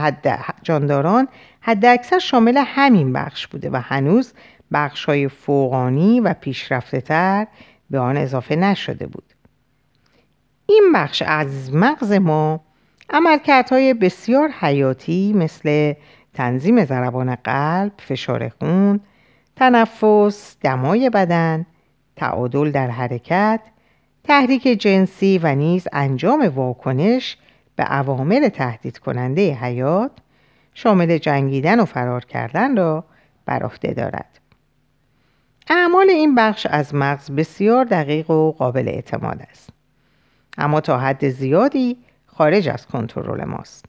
حد 0.01 0.39
جانداران 0.63 1.27
حد 1.61 1.85
اکثر 1.85 2.19
شامل 2.19 2.63
همین 2.65 3.13
بخش 3.13 3.47
بوده 3.47 3.69
و 3.69 3.81
هنوز 3.83 4.33
بخش 4.71 5.05
های 5.05 5.27
فوقانی 5.27 6.19
و 6.19 6.33
پیشرفته 6.33 7.01
تر 7.01 7.47
به 7.89 7.99
آن 7.99 8.17
اضافه 8.17 8.55
نشده 8.55 9.07
بود. 9.07 9.33
این 10.65 10.91
بخش 10.95 11.21
از 11.21 11.73
مغز 11.73 12.11
ما 12.11 12.61
عملکردهای 13.09 13.93
بسیار 13.93 14.49
حیاتی 14.49 15.33
مثل 15.33 15.93
تنظیم 16.33 16.85
ضربان 16.85 17.35
قلب، 17.35 17.91
فشار 17.97 18.49
خون، 18.49 18.99
تنفس، 19.55 20.57
دمای 20.61 21.09
بدن، 21.09 21.65
تعادل 22.15 22.71
در 22.71 22.87
حرکت، 22.87 23.59
تحریک 24.23 24.63
جنسی 24.63 25.39
و 25.43 25.55
نیز 25.55 25.87
انجام 25.93 26.47
واکنش 26.55 27.37
به 27.75 27.83
عوامل 27.83 28.49
تهدید 28.49 28.97
کننده 28.97 29.53
حیات 29.53 30.11
شامل 30.73 31.17
جنگیدن 31.17 31.79
و 31.79 31.85
فرار 31.85 32.25
کردن 32.25 32.77
را 32.77 33.05
بر 33.45 33.63
عهده 33.63 33.93
دارد. 33.93 34.39
اعمال 35.69 36.09
این 36.09 36.35
بخش 36.35 36.65
از 36.65 36.95
مغز 36.95 37.31
بسیار 37.31 37.85
دقیق 37.85 38.29
و 38.29 38.51
قابل 38.51 38.87
اعتماد 38.87 39.41
است. 39.49 39.69
اما 40.57 40.81
تا 40.81 40.97
حد 40.97 41.29
زیادی 41.29 41.97
خارج 42.37 42.69
از 42.69 42.87
کنترل 42.87 43.43
ماست. 43.43 43.85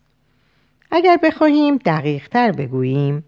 اگر 0.90 1.18
بخواهیم 1.22 1.76
دقیق 1.76 2.28
تر 2.28 2.52
بگوییم 2.52 3.24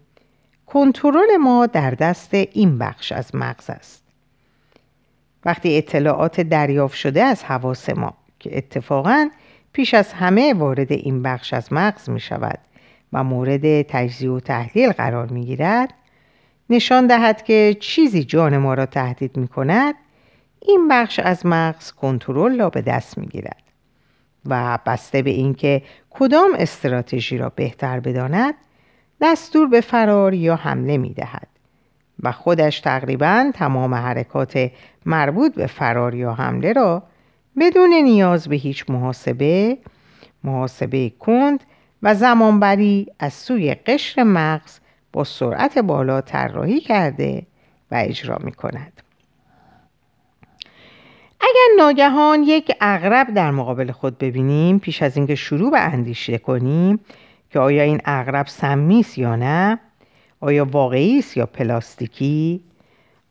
کنترل 0.65 1.37
ما 1.39 1.65
در 1.65 1.91
دست 1.91 2.33
این 2.33 2.77
بخش 2.77 3.11
از 3.11 3.35
مغز 3.35 3.69
است. 3.69 4.03
وقتی 5.45 5.77
اطلاعات 5.77 6.41
دریافت 6.41 6.95
شده 6.95 7.23
از 7.23 7.43
حواس 7.43 7.89
ما 7.89 8.13
که 8.39 8.57
اتفاقا 8.57 9.29
پیش 9.73 9.93
از 9.93 10.13
همه 10.13 10.53
وارد 10.53 10.91
این 10.91 11.23
بخش 11.23 11.53
از 11.53 11.73
مغز 11.73 12.09
می 12.09 12.19
شود 12.19 12.59
و 13.13 13.23
مورد 13.23 13.81
تجزیه 13.81 14.31
و 14.31 14.39
تحلیل 14.39 14.91
قرار 14.91 15.27
می 15.27 15.45
گیرد 15.45 15.93
نشان 16.69 17.07
دهد 17.07 17.43
که 17.43 17.77
چیزی 17.79 18.23
جان 18.23 18.57
ما 18.57 18.73
را 18.73 18.85
تهدید 18.85 19.37
می 19.37 19.47
کند 19.47 19.95
این 20.59 20.87
بخش 20.87 21.19
از 21.19 21.45
مغز 21.45 21.91
کنترل 21.91 22.59
را 22.59 22.69
به 22.69 22.81
دست 22.81 23.17
می 23.17 23.27
گیرد 23.27 23.68
و 24.45 24.79
بسته 24.85 25.21
به 25.21 25.29
اینکه 25.29 25.81
کدام 26.09 26.51
استراتژی 26.57 27.37
را 27.37 27.49
بهتر 27.49 27.99
بداند 27.99 28.53
دستور 29.21 29.67
به 29.67 29.81
فرار 29.81 30.33
یا 30.33 30.55
حمله 30.55 30.97
می 30.97 31.13
دهد 31.13 31.47
و 32.23 32.31
خودش 32.31 32.79
تقریبا 32.79 33.51
تمام 33.53 33.93
حرکات 33.93 34.71
مربوط 35.05 35.55
به 35.55 35.67
فرار 35.67 36.15
یا 36.15 36.33
حمله 36.33 36.73
را 36.73 37.03
بدون 37.59 37.93
نیاز 37.93 38.47
به 38.47 38.55
هیچ 38.55 38.89
محاسبه 38.89 39.77
محاسبه 40.43 41.09
کند 41.09 41.63
و 42.03 42.15
زمانبری 42.15 43.07
از 43.19 43.33
سوی 43.33 43.73
قشر 43.73 44.23
مغز 44.23 44.79
با 45.13 45.23
سرعت 45.23 45.77
بالا 45.77 46.21
طراحی 46.21 46.79
کرده 46.79 47.45
و 47.91 47.95
اجرا 47.95 48.37
می 48.43 48.51
کند. 48.51 49.01
اگر 51.41 51.75
ناگهان 51.77 52.43
یک 52.43 52.71
اغرب 52.81 53.33
در 53.33 53.51
مقابل 53.51 53.91
خود 53.91 54.17
ببینیم 54.17 54.79
پیش 54.79 55.01
از 55.03 55.17
اینکه 55.17 55.35
شروع 55.35 55.71
به 55.71 55.79
اندیشه 55.79 56.37
کنیم 56.37 56.99
که 57.49 57.59
آیا 57.59 57.83
این 57.83 58.01
اغرب 58.05 58.47
سمی 58.47 58.99
است 58.99 59.17
یا 59.17 59.35
نه 59.35 59.79
آیا 60.39 60.65
واقعی 60.65 61.19
است 61.19 61.37
یا 61.37 61.45
پلاستیکی 61.45 62.61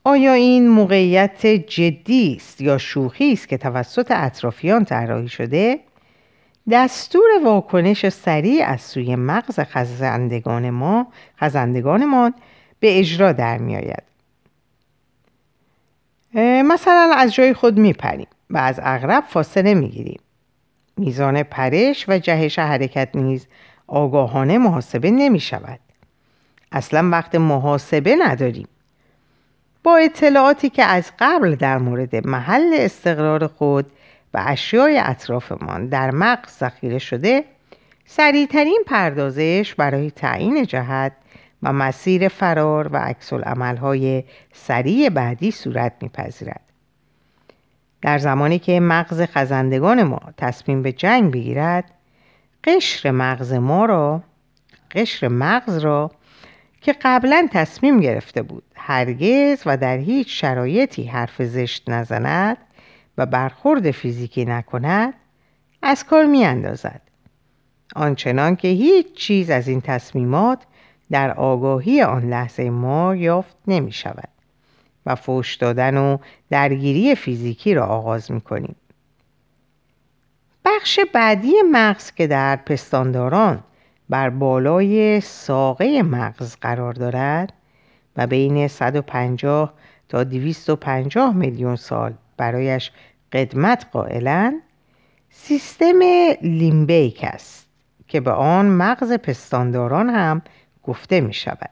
آیا 0.05 0.33
این 0.33 0.69
موقعیت 0.69 1.47
جدی 1.47 2.35
است 2.37 2.61
یا 2.61 2.79
شوخی 2.79 3.33
است 3.33 3.49
که 3.49 3.59
توسط 3.59 4.11
اطرافیان 4.11 4.85
طراحی 4.85 5.29
شده 5.29 5.79
دستور 6.71 7.29
واکنش 7.45 8.09
سریع 8.09 8.67
از 8.67 8.81
سوی 8.81 9.17
مغز 9.17 9.61
خزندگان 9.61 10.71
ما 10.71 11.07
خزندگانمان 11.41 12.35
به 12.81 12.99
اجرا 12.99 13.33
در 13.33 13.59
می. 13.59 13.93
مثلا 16.35 17.13
از 17.17 17.35
جای 17.35 17.55
خود 17.55 17.79
می 17.79 17.93
پریم 17.93 18.27
و 18.51 18.59
از 18.59 18.81
اغرب 18.83 19.25
فاصله 19.29 19.75
می 19.75 19.89
گیریم. 19.89 20.21
میزان 20.97 21.43
پرش 21.43 22.09
و 22.09 22.19
جهش 22.19 22.59
حرکت 22.59 23.09
نیز 23.15 23.47
آگاهانه 23.87 24.59
محاسبه 24.59 25.11
نمی 25.11 25.41
شود. 25.41 25.81
اصلا 26.73 27.11
وقت 27.11 27.35
محاسبه 27.35 28.17
نداریم. 28.17 28.69
با 29.83 29.97
اطلاعاتی 29.97 30.71
که 30.71 30.85
از 30.85 31.13
قبل 31.19 31.55
در 31.55 31.79
مورد 31.79 32.27
محل 32.27 32.71
استقرار 32.73 33.47
خود 33.47 33.87
و 34.35 34.43
اشیای 34.47 34.99
اطرافمان 34.99 35.87
در 35.87 36.11
مغز 36.11 36.53
ذخیره 36.59 36.99
شده 36.99 37.45
سریعترین 38.07 38.83
پردازش 38.87 39.75
برای 39.79 40.11
تعیین 40.11 40.67
جهت 40.67 41.13
و 41.63 41.73
مسیر 41.73 42.29
فرار 42.29 42.89
و 42.89 42.97
عکس 42.97 43.33
های 43.33 44.25
سریع 44.53 45.09
بعدی 45.09 45.51
صورت 45.51 45.93
میپذیرد. 46.01 46.61
در 48.03 48.19
زمانی 48.19 48.59
که 48.59 48.81
مغز 48.81 49.23
خزندگان 49.23 50.03
ما 50.03 50.21
تصمیم 50.37 50.83
به 50.83 50.93
جنگ 50.93 51.33
بگیرد 51.33 51.85
قشر 52.65 53.11
مغز 53.11 53.53
ما 53.53 53.85
را 53.85 54.23
قشر 54.91 55.29
مغز 55.29 55.79
را 55.79 56.11
که 56.81 56.95
قبلا 57.03 57.49
تصمیم 57.53 58.01
گرفته 58.01 58.43
بود 58.43 58.63
هرگز 58.75 59.63
و 59.67 59.77
در 59.77 59.97
هیچ 59.97 60.41
شرایطی 60.41 61.05
حرف 61.05 61.43
زشت 61.43 61.91
نزند 61.91 62.57
و 63.19 63.27
برخورد 63.27 63.91
فیزیکی 63.91 64.45
نکند 64.45 65.15
از 65.83 66.05
کار 66.05 66.25
می 66.25 66.45
اندازد. 66.45 67.01
آنچنان 67.97 68.57
که 68.57 68.69
هیچ 68.69 69.15
چیز 69.15 69.51
از 69.51 69.69
این 69.69 69.81
تصمیمات 69.81 70.59
در 71.11 71.31
آگاهی 71.31 72.03
آن 72.03 72.23
لحظه 72.23 72.71
ما 72.71 73.17
یافت 73.17 73.57
نمی 73.67 73.93
شود 73.93 74.29
و 75.07 75.15
فوش 75.15 75.57
دادن 75.57 75.97
و 75.97 76.19
درگیری 76.51 77.15
فیزیکی 77.15 77.75
را 77.75 77.87
آغاز 77.87 78.31
می 78.31 78.41
کنیم. 78.41 78.77
بخش 80.65 81.01
بعدی 81.15 81.53
مغز 81.73 82.11
که 82.11 82.27
در 82.27 82.57
پستانداران 82.57 83.65
بر 84.09 84.31
بالای 84.31 85.21
ساقه 85.21 86.03
مغز 86.03 86.57
قرار 86.61 86.93
دارد 86.93 87.53
و 88.17 88.27
بین 88.27 88.69
150 88.69 89.75
تا 90.09 90.25
250 90.25 91.37
میلیون 91.37 91.77
سال 91.77 92.15
برایش 92.37 92.91
قدمت 93.33 93.87
قائلند 93.93 94.55
سیستم 95.31 95.99
لیمبیک 96.43 97.21
است 97.23 97.69
که 98.09 98.21
به 98.21 98.31
آن 98.31 98.67
مغز 98.67 99.13
پستانداران 99.13 100.11
هم 100.11 100.43
گفته 100.83 101.21
می 101.21 101.35
شود. 101.35 101.71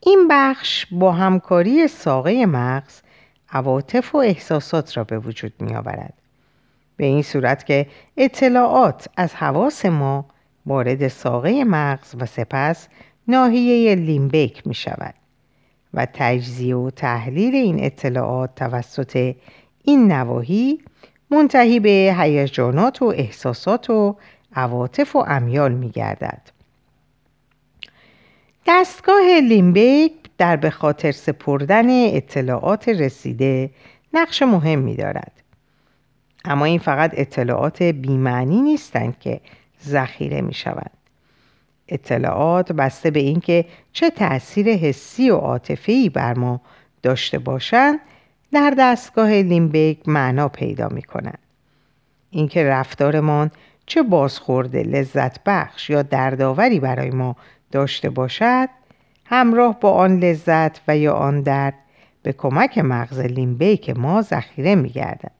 این 0.00 0.28
بخش 0.30 0.86
با 0.90 1.12
همکاری 1.12 1.88
ساقه 1.88 2.46
مغز 2.46 3.00
عواطف 3.52 4.14
و 4.14 4.18
احساسات 4.18 4.96
را 4.96 5.04
به 5.04 5.18
وجود 5.18 5.52
می 5.60 5.74
آورد. 5.74 6.14
به 6.96 7.04
این 7.04 7.22
صورت 7.22 7.66
که 7.66 7.86
اطلاعات 8.16 9.08
از 9.16 9.34
حواس 9.34 9.86
ما 9.86 10.26
وارد 10.66 11.08
ساقه 11.08 11.64
مغز 11.64 12.14
و 12.18 12.26
سپس 12.26 12.88
ناحیه 13.28 13.94
لیمبیک 13.94 14.66
می 14.66 14.74
شود 14.74 15.14
و 15.94 16.06
تجزیه 16.12 16.76
و 16.76 16.90
تحلیل 16.90 17.54
این 17.54 17.84
اطلاعات 17.84 18.54
توسط 18.54 19.34
این 19.84 20.12
نواحی 20.12 20.80
منتهی 21.30 21.80
به 21.80 22.16
هیجانات 22.18 23.02
و 23.02 23.04
احساسات 23.04 23.90
و 23.90 24.16
عواطف 24.54 25.16
و 25.16 25.18
امیال 25.18 25.72
می 25.72 25.90
گردد. 25.90 26.42
دستگاه 28.66 29.40
لیمبیک 29.48 30.12
در 30.38 30.56
به 30.56 30.70
خاطر 30.70 31.12
سپردن 31.12 31.86
اطلاعات 32.16 32.88
رسیده 32.88 33.70
نقش 34.14 34.42
مهمی 34.42 34.96
دارد. 34.96 35.32
اما 36.44 36.64
این 36.64 36.78
فقط 36.78 37.10
اطلاعات 37.14 37.82
بیمعنی 37.82 38.60
نیستند 38.60 39.18
که 39.18 39.40
ذخیره 39.84 40.40
می 40.40 40.54
شوند. 40.54 40.90
اطلاعات 41.88 42.72
بسته 42.72 43.10
به 43.10 43.20
اینکه 43.20 43.64
چه 43.92 44.10
تأثیر 44.10 44.68
حسی 44.68 45.30
و 45.30 45.36
عاطفی 45.36 46.08
بر 46.08 46.34
ما 46.34 46.60
داشته 47.02 47.38
باشند 47.38 47.98
در 48.52 48.74
دستگاه 48.78 49.30
لیمبیک 49.30 50.08
معنا 50.08 50.48
پیدا 50.48 50.88
می 50.88 51.02
کنند. 51.02 51.38
اینکه 52.30 52.64
رفتارمان 52.64 53.50
چه 53.86 54.02
بازخورده 54.02 54.82
لذت 54.82 55.44
بخش 55.44 55.90
یا 55.90 56.02
دردآوری 56.02 56.80
برای 56.80 57.10
ما 57.10 57.36
داشته 57.72 58.10
باشد 58.10 58.68
همراه 59.24 59.80
با 59.80 59.92
آن 59.92 60.18
لذت 60.18 60.80
و 60.88 60.96
یا 60.96 61.12
آن 61.12 61.40
درد 61.40 61.74
به 62.22 62.32
کمک 62.32 62.78
مغز 62.78 63.20
لیمبیک 63.20 63.90
ما 63.90 64.22
ذخیره 64.22 64.74
می 64.74 64.88
گردد. 64.88 65.32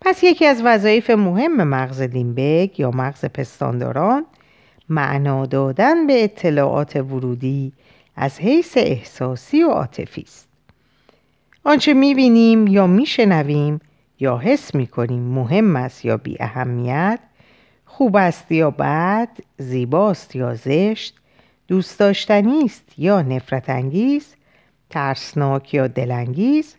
پس 0.00 0.24
یکی 0.24 0.46
از 0.46 0.62
وظایف 0.64 1.10
مهم 1.10 1.64
مغز 1.64 2.00
لیمبیک 2.00 2.80
یا 2.80 2.90
مغز 2.90 3.24
پستانداران 3.24 4.26
معنا 4.88 5.46
دادن 5.46 6.06
به 6.06 6.24
اطلاعات 6.24 6.96
ورودی 6.96 7.72
از 8.16 8.40
حیث 8.40 8.76
احساسی 8.76 9.62
و 9.62 9.70
عاطفی 9.70 10.22
است. 10.22 10.48
آنچه 11.64 11.94
می‌بینیم 11.94 12.66
یا 12.66 12.86
میشنویم 12.86 13.80
یا 14.20 14.38
حس 14.38 14.74
می‌کنیم 14.74 15.22
مهم 15.22 15.76
است 15.76 16.04
یا 16.04 16.16
بی 16.16 16.36
اهمیت 16.40 17.18
خوب 17.94 18.16
است 18.16 18.52
یا 18.52 18.70
بد 18.70 19.28
زیباست 19.58 20.36
یا 20.36 20.54
زشت 20.54 21.14
دوست 21.68 21.98
داشتنی 21.98 22.64
است 22.64 22.98
یا 22.98 23.22
نفرت 23.22 23.70
انگیز 23.70 24.34
ترسناک 24.90 25.74
یا 25.74 25.86
دلانگیز. 25.86 26.76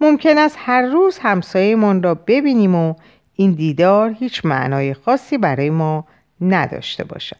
ممکن 0.00 0.38
است 0.38 0.56
هر 0.58 0.82
روز 0.82 1.18
همسایهمان 1.18 2.02
را 2.02 2.14
ببینیم 2.14 2.74
و 2.74 2.94
این 3.34 3.52
دیدار 3.52 4.14
هیچ 4.18 4.44
معنای 4.44 4.94
خاصی 4.94 5.38
برای 5.38 5.70
ما 5.70 6.06
نداشته 6.40 7.04
باشد. 7.04 7.36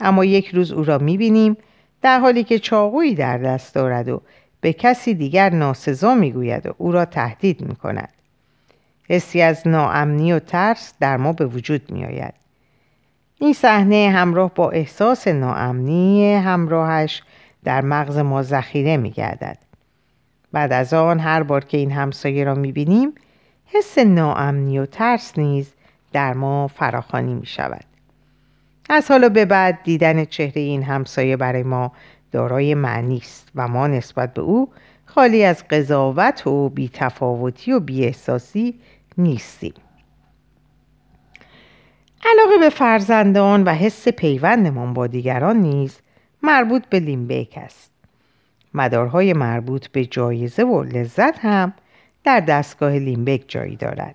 اما 0.00 0.24
یک 0.24 0.48
روز 0.48 0.72
او 0.72 0.84
را 0.84 0.98
می‌بینیم 0.98 1.56
در 2.02 2.20
حالی 2.20 2.44
که 2.44 2.58
چاقویی 2.58 3.14
در 3.14 3.38
دست 3.38 3.74
دارد 3.74 4.08
و 4.08 4.22
به 4.60 4.72
کسی 4.72 5.14
دیگر 5.14 5.50
ناسزا 5.50 6.14
می‌گوید 6.14 6.66
و 6.66 6.74
او 6.78 6.92
را 6.92 7.04
تهدید 7.04 7.60
می‌کند. 7.60 8.12
حسی 9.08 9.42
از 9.42 9.68
ناامنی 9.68 10.32
و 10.32 10.38
ترس 10.38 10.94
در 11.00 11.16
ما 11.16 11.32
به 11.32 11.46
وجود 11.46 11.90
میآید 11.90 12.34
این 13.40 13.52
صحنه 13.52 14.10
همراه 14.14 14.54
با 14.54 14.70
احساس 14.70 15.28
ناامنی 15.28 16.34
همراهش 16.34 17.22
در 17.64 17.80
مغز 17.80 18.18
ما 18.18 18.42
ذخیره 18.42 18.96
میگردد 18.96 19.58
بعد 20.52 20.72
از 20.72 20.94
آن 20.94 21.18
هر 21.18 21.42
بار 21.42 21.64
که 21.64 21.76
این 21.76 21.90
همسایه 21.90 22.44
را 22.44 22.54
می‌بینیم 22.54 23.14
حس 23.66 23.98
ناامنی 23.98 24.78
و 24.78 24.86
ترس 24.86 25.38
نیز 25.38 25.72
در 26.12 26.32
ما 26.32 26.68
فراخانی 26.68 27.34
می 27.34 27.46
شود. 27.46 27.84
از 28.90 29.10
حالا 29.10 29.28
به 29.28 29.44
بعد 29.44 29.78
دیدن 29.82 30.24
چهره 30.24 30.60
این 30.60 30.82
همسایه 30.82 31.36
برای 31.36 31.62
ما 31.62 31.92
دارای 32.32 32.74
معنی 32.74 33.16
است 33.16 33.48
و 33.54 33.68
ما 33.68 33.86
نسبت 33.86 34.34
به 34.34 34.42
او 34.42 34.68
خالی 35.06 35.44
از 35.44 35.64
قضاوت 35.68 36.46
و 36.46 36.68
بیتفاوتی 36.68 37.72
و 37.72 37.80
بیاحساسی 37.80 38.74
نیستیم 39.18 39.74
علاقه 42.24 42.58
به 42.60 42.70
فرزندان 42.70 43.64
و 43.64 43.70
حس 43.70 44.08
پیوندمان 44.08 44.94
با 44.94 45.06
دیگران 45.06 45.56
نیز 45.56 45.98
مربوط 46.42 46.86
به 46.86 47.00
لیمبیک 47.00 47.58
است. 47.58 47.92
مدارهای 48.74 49.32
مربوط 49.32 49.86
به 49.86 50.04
جایزه 50.04 50.64
و 50.64 50.82
لذت 50.82 51.38
هم 51.38 51.72
در 52.24 52.40
دستگاه 52.40 52.92
لیمبیک 52.92 53.44
جایی 53.48 53.76
دارد. 53.76 54.14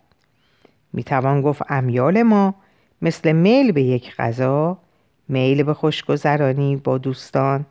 می‌توان 0.94 1.42
گفت 1.42 1.62
امیال 1.70 2.24
ما 2.24 2.56
مثل 3.02 3.32
میل 3.32 3.72
به 3.72 3.82
یک 3.82 4.16
غذا 4.16 4.78
میل 5.30 5.64
به 5.64 5.74
خوشگذرانی 5.74 6.76
با 6.76 6.98
دوستان 6.98 7.66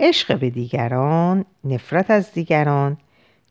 عشق 0.00 0.38
به 0.38 0.50
دیگران 0.50 1.44
نفرت 1.64 2.10
از 2.10 2.32
دیگران 2.32 2.96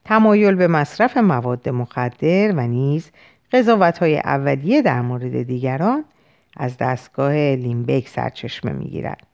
تمایل 0.06 0.56
به 0.56 0.68
مصرف 0.68 1.18
مواد 1.18 1.70
مخدر 1.70 2.52
و 2.52 2.68
نیز 2.68 3.12
قضاوت 3.52 3.98
های 3.98 4.18
اولیه 4.18 4.82
در 4.82 5.02
مورد 5.02 5.44
دیگران 5.44 6.04
از 6.58 6.78
دستگاه 6.78 7.34
لیمبیک 7.34 8.10
سرچشمه 8.10 8.72
می‌گیرد. 8.72 9.28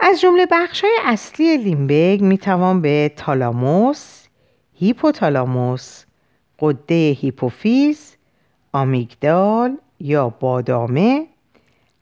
از 0.00 0.20
جمله 0.20 0.46
بخش 0.50 0.84
های 0.84 0.98
اصلی 1.04 1.56
لیمبیک 1.56 2.22
می 2.22 2.38
توان 2.38 2.80
به 2.80 3.12
تالاموس، 3.16 4.24
هیپوتالاموس، 4.74 6.04
غده 6.58 7.10
هیپوفیز، 7.10 8.16
آمیگدال 8.72 9.76
یا 10.00 10.28
بادامه، 10.28 11.26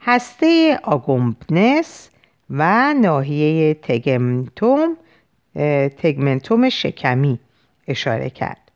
هسته 0.01 0.79
آکومبنس 0.83 2.11
و 2.51 2.95
ناحیه 2.95 3.75
تگمتوم 3.75 4.97
تگمنتوم 5.99 6.69
شکمی 6.69 7.38
اشاره 7.88 8.31
کرد. 8.31 8.71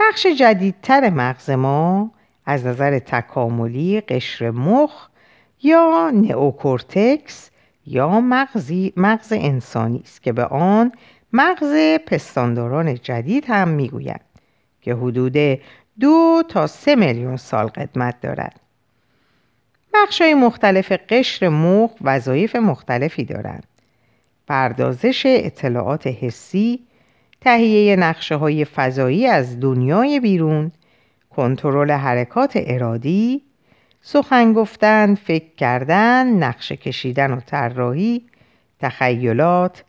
بخش 0.00 0.26
جدیدتر 0.26 1.10
مغز 1.10 1.50
ما 1.50 2.10
از 2.46 2.66
نظر 2.66 2.98
تکاملی 2.98 4.00
قشر 4.00 4.50
مخ 4.50 5.08
یا 5.62 6.10
نئوکورتکس 6.14 7.50
یا 7.86 8.20
مغزی 8.20 8.92
مغز 8.96 9.32
انسانی 9.32 10.00
است 10.04 10.22
که 10.22 10.32
به 10.32 10.44
آن 10.44 10.92
مغز 11.32 11.98
پستانداران 12.06 12.94
جدید 12.94 13.44
هم 13.48 13.68
می‌گویند 13.68 14.20
که 14.80 14.94
حدود 14.94 15.60
دو 16.00 16.42
تا 16.48 16.66
سه 16.66 16.94
میلیون 16.94 17.36
سال 17.36 17.66
قدمت 17.66 18.20
دارد. 18.20 18.60
بخشای 19.94 20.34
مختلف 20.34 20.92
قشر 21.08 21.48
مخ 21.48 21.90
وظایف 22.00 22.56
مختلفی 22.56 23.24
دارند. 23.24 23.66
پردازش 24.52 25.22
اطلاعات 25.26 26.06
حسی 26.06 26.80
تهیه 27.40 27.96
نقشه 27.96 28.36
های 28.36 28.64
فضایی 28.64 29.26
از 29.26 29.60
دنیای 29.60 30.20
بیرون 30.20 30.72
کنترل 31.30 31.90
حرکات 31.90 32.52
ارادی 32.54 33.42
سخن 34.00 34.52
گفتن 34.52 35.14
فکر 35.14 35.54
کردن 35.56 36.26
نقشه 36.26 36.76
کشیدن 36.76 37.32
و 37.32 37.40
طراحی 37.40 38.22
تخیلات 38.80 39.84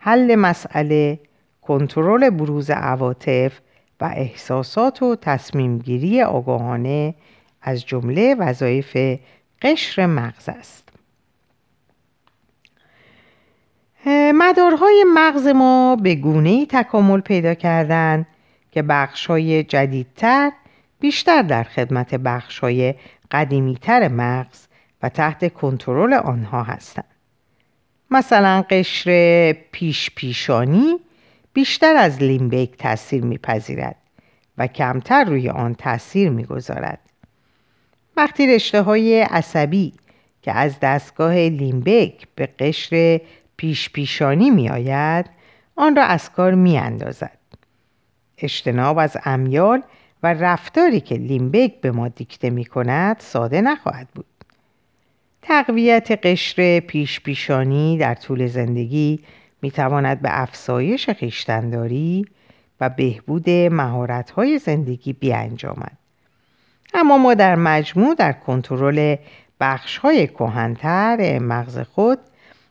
حل 0.00 0.34
مسئله 0.34 1.20
کنترل 1.62 2.30
بروز 2.30 2.70
عواطف 2.70 3.60
و 4.00 4.04
احساسات 4.04 5.02
و 5.02 5.16
تصمیم 5.16 5.78
گیری 5.78 6.22
آگاهانه 6.22 7.14
از 7.62 7.86
جمله 7.86 8.34
وظایف 8.34 9.18
قشر 9.62 10.06
مغز 10.06 10.48
است. 10.48 10.87
مدارهای 14.34 15.04
مغز 15.14 15.46
ما 15.46 15.96
به 15.96 16.14
گونه 16.14 16.48
ای 16.48 16.66
تکامل 16.70 17.20
پیدا 17.20 17.54
کردند 17.54 18.26
که 18.70 18.82
بخشهای 18.82 19.62
جدیدتر 19.62 20.52
بیشتر 21.00 21.42
در 21.42 21.62
خدمت 21.62 22.14
بخشهای 22.14 22.94
قدیمیتر 23.30 24.08
مغز 24.08 24.66
و 25.02 25.08
تحت 25.08 25.52
کنترل 25.52 26.14
آنها 26.14 26.62
هستند. 26.62 27.04
مثلا 28.10 28.64
قشر 28.70 29.52
پیش 29.72 30.10
پیشانی 30.14 31.00
بیشتر 31.52 31.96
از 31.96 32.22
لیمبیک 32.22 32.76
تاثیر 32.76 33.24
میپذیرد 33.24 33.96
و 34.58 34.66
کمتر 34.66 35.24
روی 35.24 35.48
آن 35.48 35.74
تاثیر 35.74 36.30
می‌گذارد. 36.30 36.98
وقتی 38.16 38.46
رشته 38.46 38.82
های 38.82 39.20
عصبی 39.20 39.92
که 40.42 40.52
از 40.52 40.80
دستگاه 40.80 41.34
لیمبیک 41.34 42.26
به 42.34 42.48
قشر 42.58 43.20
پیش 43.58 43.90
پیشانی 43.90 44.50
می 44.50 44.68
آید 44.68 45.26
آن 45.76 45.96
را 45.96 46.02
از 46.02 46.30
کار 46.30 46.54
می 46.54 46.78
اندازد. 46.78 47.38
اجتناب 48.38 48.98
از 48.98 49.16
امیال 49.24 49.82
و 50.22 50.34
رفتاری 50.34 51.00
که 51.00 51.14
لیمبیک 51.14 51.80
به 51.80 51.90
ما 51.90 52.08
دیکته 52.08 52.50
می 52.50 52.64
کند 52.64 53.16
ساده 53.20 53.60
نخواهد 53.60 54.08
بود. 54.14 54.26
تقویت 55.42 56.26
قشر 56.26 56.80
پیش 56.80 57.20
پیشانی 57.20 57.98
در 57.98 58.14
طول 58.14 58.46
زندگی 58.46 59.20
می 59.62 59.70
تواند 59.70 60.22
به 60.22 60.28
افزایش 60.32 61.10
خیشتنداری 61.10 62.26
و 62.80 62.88
بهبود 62.88 63.50
مهارت‌های 63.50 64.58
زندگی 64.58 65.12
بیانجامد. 65.12 65.98
اما 66.94 67.18
ما 67.18 67.34
در 67.34 67.56
مجموع 67.56 68.14
در 68.14 68.32
کنترل 68.32 69.16
بخش‌های 69.60 70.26
کهن‌تر 70.26 71.38
مغز 71.38 71.78
خود 71.78 72.18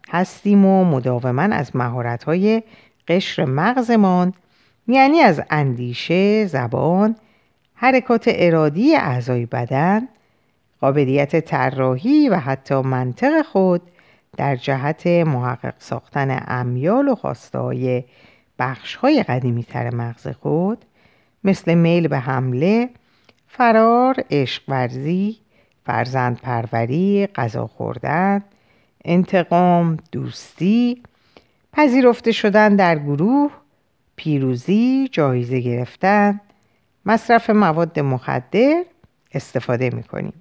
هستیم 0.09 0.65
و 0.65 0.85
مداوما 0.85 1.41
از 1.41 1.75
مهارت‌های 1.75 2.63
قشر 3.07 3.45
مغزمان 3.45 4.33
یعنی 4.87 5.19
از 5.19 5.41
اندیشه، 5.49 6.45
زبان، 6.45 7.15
حرکات 7.75 8.25
ارادی 8.27 8.95
اعضای 8.95 9.45
بدن، 9.45 10.07
قابلیت 10.81 11.39
طراحی 11.39 12.29
و 12.29 12.35
حتی 12.35 12.75
منطق 12.75 13.41
خود 13.41 13.81
در 14.37 14.55
جهت 14.55 15.07
محقق 15.07 15.73
ساختن 15.77 16.43
امیال 16.47 17.07
و 17.07 17.15
خواستهای 17.15 18.03
بخش 18.59 18.95
های 18.95 19.23
قدیمی 19.23 19.63
تر 19.63 19.95
مغز 19.95 20.27
خود 20.27 20.85
مثل 21.43 21.73
میل 21.73 22.07
به 22.07 22.19
حمله، 22.19 22.89
فرار، 23.47 24.15
عشق 24.31 24.63
ورزی، 24.67 25.37
فرزند 25.85 26.39
پروری، 26.41 27.27
غذا 27.35 27.67
خوردن، 27.67 28.43
انتقام، 29.07 29.97
دوستی، 30.11 31.03
پذیرفته 31.73 32.31
شدن 32.31 32.75
در 32.75 32.99
گروه، 32.99 33.51
پیروزی، 34.15 35.09
جایزه 35.11 35.59
گرفتن، 35.59 36.39
مصرف 37.05 37.49
مواد 37.49 37.99
مخدر 37.99 38.83
استفاده 39.33 39.89
می‌کنیم. 39.89 40.33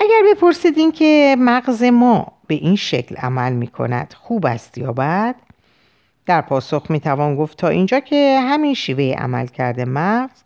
اگر 0.00 0.34
بپرسیدین 0.34 0.92
که 0.92 1.36
مغز 1.38 1.82
ما 1.82 2.32
به 2.46 2.54
این 2.54 2.76
شکل 2.76 3.16
عمل 3.16 3.52
می 3.52 3.66
کند 3.66 4.14
خوب 4.18 4.46
است 4.46 4.78
یا 4.78 4.92
بد 4.92 5.34
در 6.26 6.40
پاسخ 6.40 6.90
می 6.90 7.00
توان 7.00 7.36
گفت 7.36 7.58
تا 7.58 7.68
اینجا 7.68 8.00
که 8.00 8.40
همین 8.42 8.74
شیوه 8.74 9.14
عمل 9.18 9.46
کرده 9.46 9.84
مغز 9.84 10.42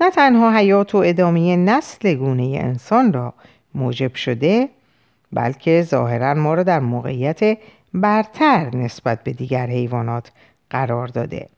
نه 0.00 0.10
تنها 0.10 0.56
حیات 0.56 0.94
و 0.94 0.98
ادامه 0.98 1.56
نسل 1.56 2.14
گونه 2.14 2.42
انسان 2.42 3.12
را 3.12 3.34
موجب 3.74 4.14
شده 4.14 4.68
بلکه 5.32 5.82
ظاهرا 5.82 6.34
ما 6.34 6.54
را 6.54 6.62
در 6.62 6.80
موقعیت 6.80 7.58
برتر 7.94 8.76
نسبت 8.76 9.24
به 9.24 9.32
دیگر 9.32 9.66
حیوانات 9.66 10.32
قرار 10.70 11.06
داده. 11.06 11.48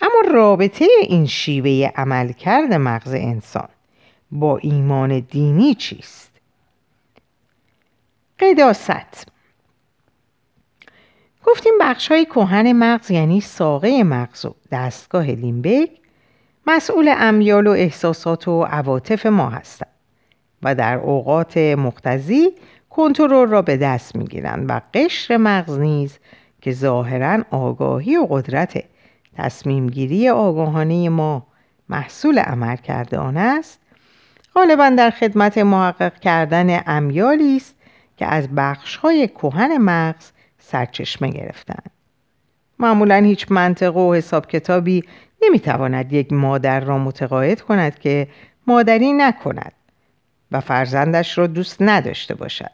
اما 0.00 0.34
رابطه 0.34 0.86
این 1.02 1.26
شیوه 1.26 1.90
عملکرد 1.96 2.72
مغز 2.72 3.14
انسان 3.14 3.68
با 4.30 4.56
ایمان 4.56 5.20
دینی 5.20 5.74
چیست؟ 5.74 6.30
قداست. 8.38 9.26
گفتیم 11.44 11.72
بخش 11.80 12.08
های 12.08 12.26
کوهن 12.26 12.72
مغز 12.72 13.10
یعنی 13.10 13.40
ساقه 13.40 14.02
مغز 14.04 14.44
و 14.44 14.54
دستگاه 14.72 15.26
لیمبیک 15.26 15.90
مسئول 16.66 17.14
امیال 17.16 17.66
و 17.66 17.70
احساسات 17.70 18.48
و 18.48 18.62
عواطف 18.62 19.26
ما 19.26 19.48
هستند. 19.48 19.97
و 20.62 20.74
در 20.74 20.96
اوقات 20.96 21.56
مختزی 21.56 22.52
کنترل 22.90 23.48
را 23.48 23.62
به 23.62 23.76
دست 23.76 24.16
می‌گیرند 24.16 24.70
و 24.70 24.80
قشر 24.94 25.36
مغز 25.36 25.78
نیز 25.78 26.18
که 26.60 26.72
ظاهرا 26.72 27.44
آگاهی 27.50 28.16
و 28.16 28.26
قدرت 28.30 28.84
تصمیم 29.36 29.86
گیری 29.86 30.28
آگاهانه 30.28 31.08
ما 31.08 31.46
محصول 31.88 32.38
عمل 32.38 32.76
کرده 32.76 33.18
آن 33.18 33.36
است 33.36 33.80
غالبا 34.54 34.88
در 34.88 35.10
خدمت 35.10 35.58
محقق 35.58 36.18
کردن 36.20 36.80
امیالی 36.86 37.56
است 37.56 37.74
که 38.16 38.26
از 38.26 38.48
بخشهای 38.56 39.28
کهن 39.28 39.76
مغز 39.76 40.30
سرچشمه 40.58 41.28
گرفتند. 41.30 41.90
معمولا 42.78 43.14
هیچ 43.14 43.46
منطق 43.50 43.96
و 43.96 44.14
حساب 44.14 44.46
کتابی 44.46 45.04
نمی‌تواند 45.42 46.12
یک 46.12 46.32
مادر 46.32 46.80
را 46.80 46.98
متقاعد 46.98 47.60
کند 47.60 47.98
که 47.98 48.28
مادری 48.66 49.12
نکند. 49.12 49.72
و 50.52 50.60
فرزندش 50.60 51.38
را 51.38 51.46
دوست 51.46 51.76
نداشته 51.80 52.34
باشد 52.34 52.70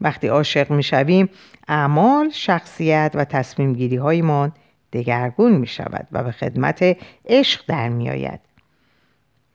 وقتی 0.00 0.28
عاشق 0.28 0.70
می‌شویم 0.70 1.28
اعمال 1.68 2.30
شخصیت 2.30 3.12
و 3.14 3.24
تصمیم 3.24 3.72
گیری 3.72 3.96
هایمان 3.96 4.52
دگرگون 4.92 5.52
می 5.52 5.66
شود 5.66 6.06
و 6.12 6.24
به 6.24 6.32
خدمت 6.32 6.96
عشق 7.24 7.64
در 7.68 7.88
می 7.88 8.10
آید. 8.10 8.40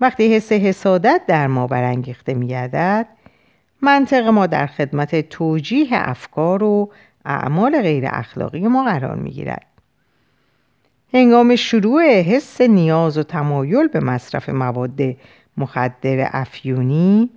وقتی 0.02 0.36
حس 0.36 0.52
حسادت 0.52 1.22
در 1.28 1.48
ما 1.48 1.67
برانگیخته 1.67 2.34
می 2.34 2.48
گردد 2.48 3.08
منطق 3.82 4.28
ما 4.28 4.48
در 4.48 4.67
خدمت 4.67 5.30
توجیه 5.30 5.88
افکار 5.91 6.63
و 6.63 6.91
اعمال 7.26 7.82
غیر 7.82 8.04
اخلاقی 8.08 8.60
ما 8.67 8.84
قرار 8.84 9.15
می 9.15 9.32
گیرد. 9.32 9.65
هنگام 11.13 11.56
شروع 11.56 12.22
حس 12.22 12.62
نیاز 12.62 13.17
و 13.17 13.24
تمایل 13.24 13.88
به 13.88 14.00
مصرف 14.00 14.50
مواد 14.50 15.15
مخدر 15.58 16.30
افیونی 16.32 17.30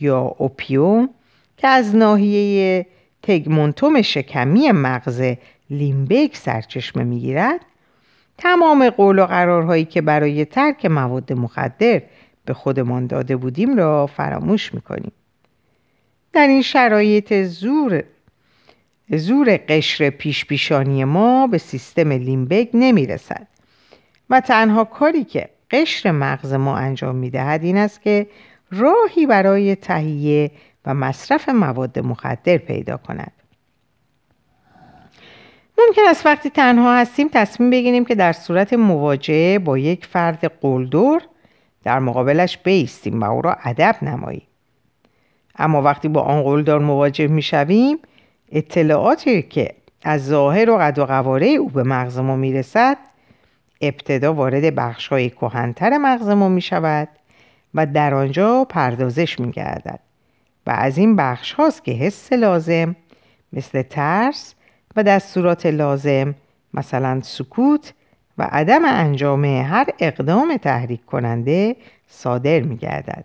یا 0.00 0.20
اوپیوم 0.20 1.08
که 1.56 1.68
از 1.68 1.96
ناحیه 1.96 2.86
تگمونتوم 3.22 4.02
شکمی 4.02 4.72
مغز 4.72 5.32
لیمبیک 5.70 6.36
سرچشمه 6.36 7.04
می‌گیرد 7.04 7.60
تمام 8.38 8.90
قول 8.90 9.18
و 9.18 9.26
قرارهایی 9.26 9.84
که 9.84 10.00
برای 10.00 10.44
ترک 10.44 10.86
مواد 10.86 11.32
مخدر 11.32 12.02
به 12.44 12.54
خودمان 12.54 13.06
داده 13.06 13.36
بودیم 13.36 13.76
را 13.76 14.06
فراموش 14.06 14.74
می‌کنیم. 14.74 15.12
در 16.32 16.46
این 16.46 16.62
شرایط 16.62 17.42
زور 17.42 18.02
زور 19.10 19.60
قشر 19.68 20.10
پیش 20.10 20.44
پیشانی 20.44 21.04
ما 21.04 21.46
به 21.46 21.58
سیستم 21.58 22.12
لیمبیک 22.12 22.70
نمی‌رسد 22.74 23.46
و 24.30 24.40
تنها 24.40 24.84
کاری 24.84 25.24
که 25.24 25.48
قشر 25.70 26.10
مغز 26.10 26.52
ما 26.52 26.76
انجام 26.76 27.16
می‌دهد 27.16 27.64
این 27.64 27.76
است 27.76 28.02
که 28.02 28.26
راهی 28.70 29.26
برای 29.26 29.74
تهیه 29.74 30.50
و 30.86 30.94
مصرف 30.94 31.48
مواد 31.48 31.98
مخدر 31.98 32.56
پیدا 32.56 32.96
کند. 32.96 33.32
ممکن 35.78 36.02
است 36.08 36.26
وقتی 36.26 36.50
تنها 36.50 36.96
هستیم 36.96 37.28
تصمیم 37.32 37.70
بگیریم 37.70 38.04
که 38.04 38.14
در 38.14 38.32
صورت 38.32 38.72
مواجهه 38.72 39.58
با 39.58 39.78
یک 39.78 40.06
فرد 40.06 40.52
قلدر 40.60 41.20
در 41.84 41.98
مقابلش 41.98 42.58
بیستیم 42.58 43.20
و 43.20 43.32
او 43.32 43.42
را 43.42 43.56
ادب 43.64 43.96
نماییم. 44.02 44.42
اما 45.58 45.82
وقتی 45.82 46.08
با 46.08 46.20
آن 46.20 46.42
قلدر 46.42 46.78
مواجه 46.78 47.26
می‌شویم 47.26 47.98
اطلاعاتی 48.52 49.42
که 49.42 49.74
از 50.02 50.26
ظاهر 50.26 50.70
و 50.70 50.78
قد 50.78 50.98
و 50.98 51.06
قواره 51.06 51.46
او 51.46 51.68
به 51.68 51.82
مغز 51.82 52.18
ما 52.18 52.36
می‌رسد 52.36 52.96
ابتدا 53.80 54.34
وارد 54.34 54.74
بخش 54.74 55.08
های 55.08 55.30
کهنتر 55.30 55.98
مغز 55.98 56.28
ما 56.28 56.48
می 56.48 56.60
شود 56.60 57.08
و 57.74 57.86
در 57.86 58.14
آنجا 58.14 58.64
پردازش 58.64 59.40
می 59.40 59.50
گردد 59.50 60.00
و 60.66 60.70
از 60.70 60.98
این 60.98 61.16
بخش 61.16 61.52
هاست 61.52 61.84
که 61.84 61.92
حس 61.92 62.32
لازم 62.32 62.96
مثل 63.52 63.82
ترس 63.82 64.54
و 64.96 65.02
دستورات 65.02 65.66
لازم 65.66 66.34
مثلا 66.74 67.20
سکوت 67.22 67.92
و 68.38 68.48
عدم 68.52 68.84
انجام 68.84 69.44
هر 69.44 69.86
اقدام 69.98 70.56
تحریک 70.56 71.04
کننده 71.04 71.76
صادر 72.08 72.60
می 72.60 72.76
گردد 72.76 73.24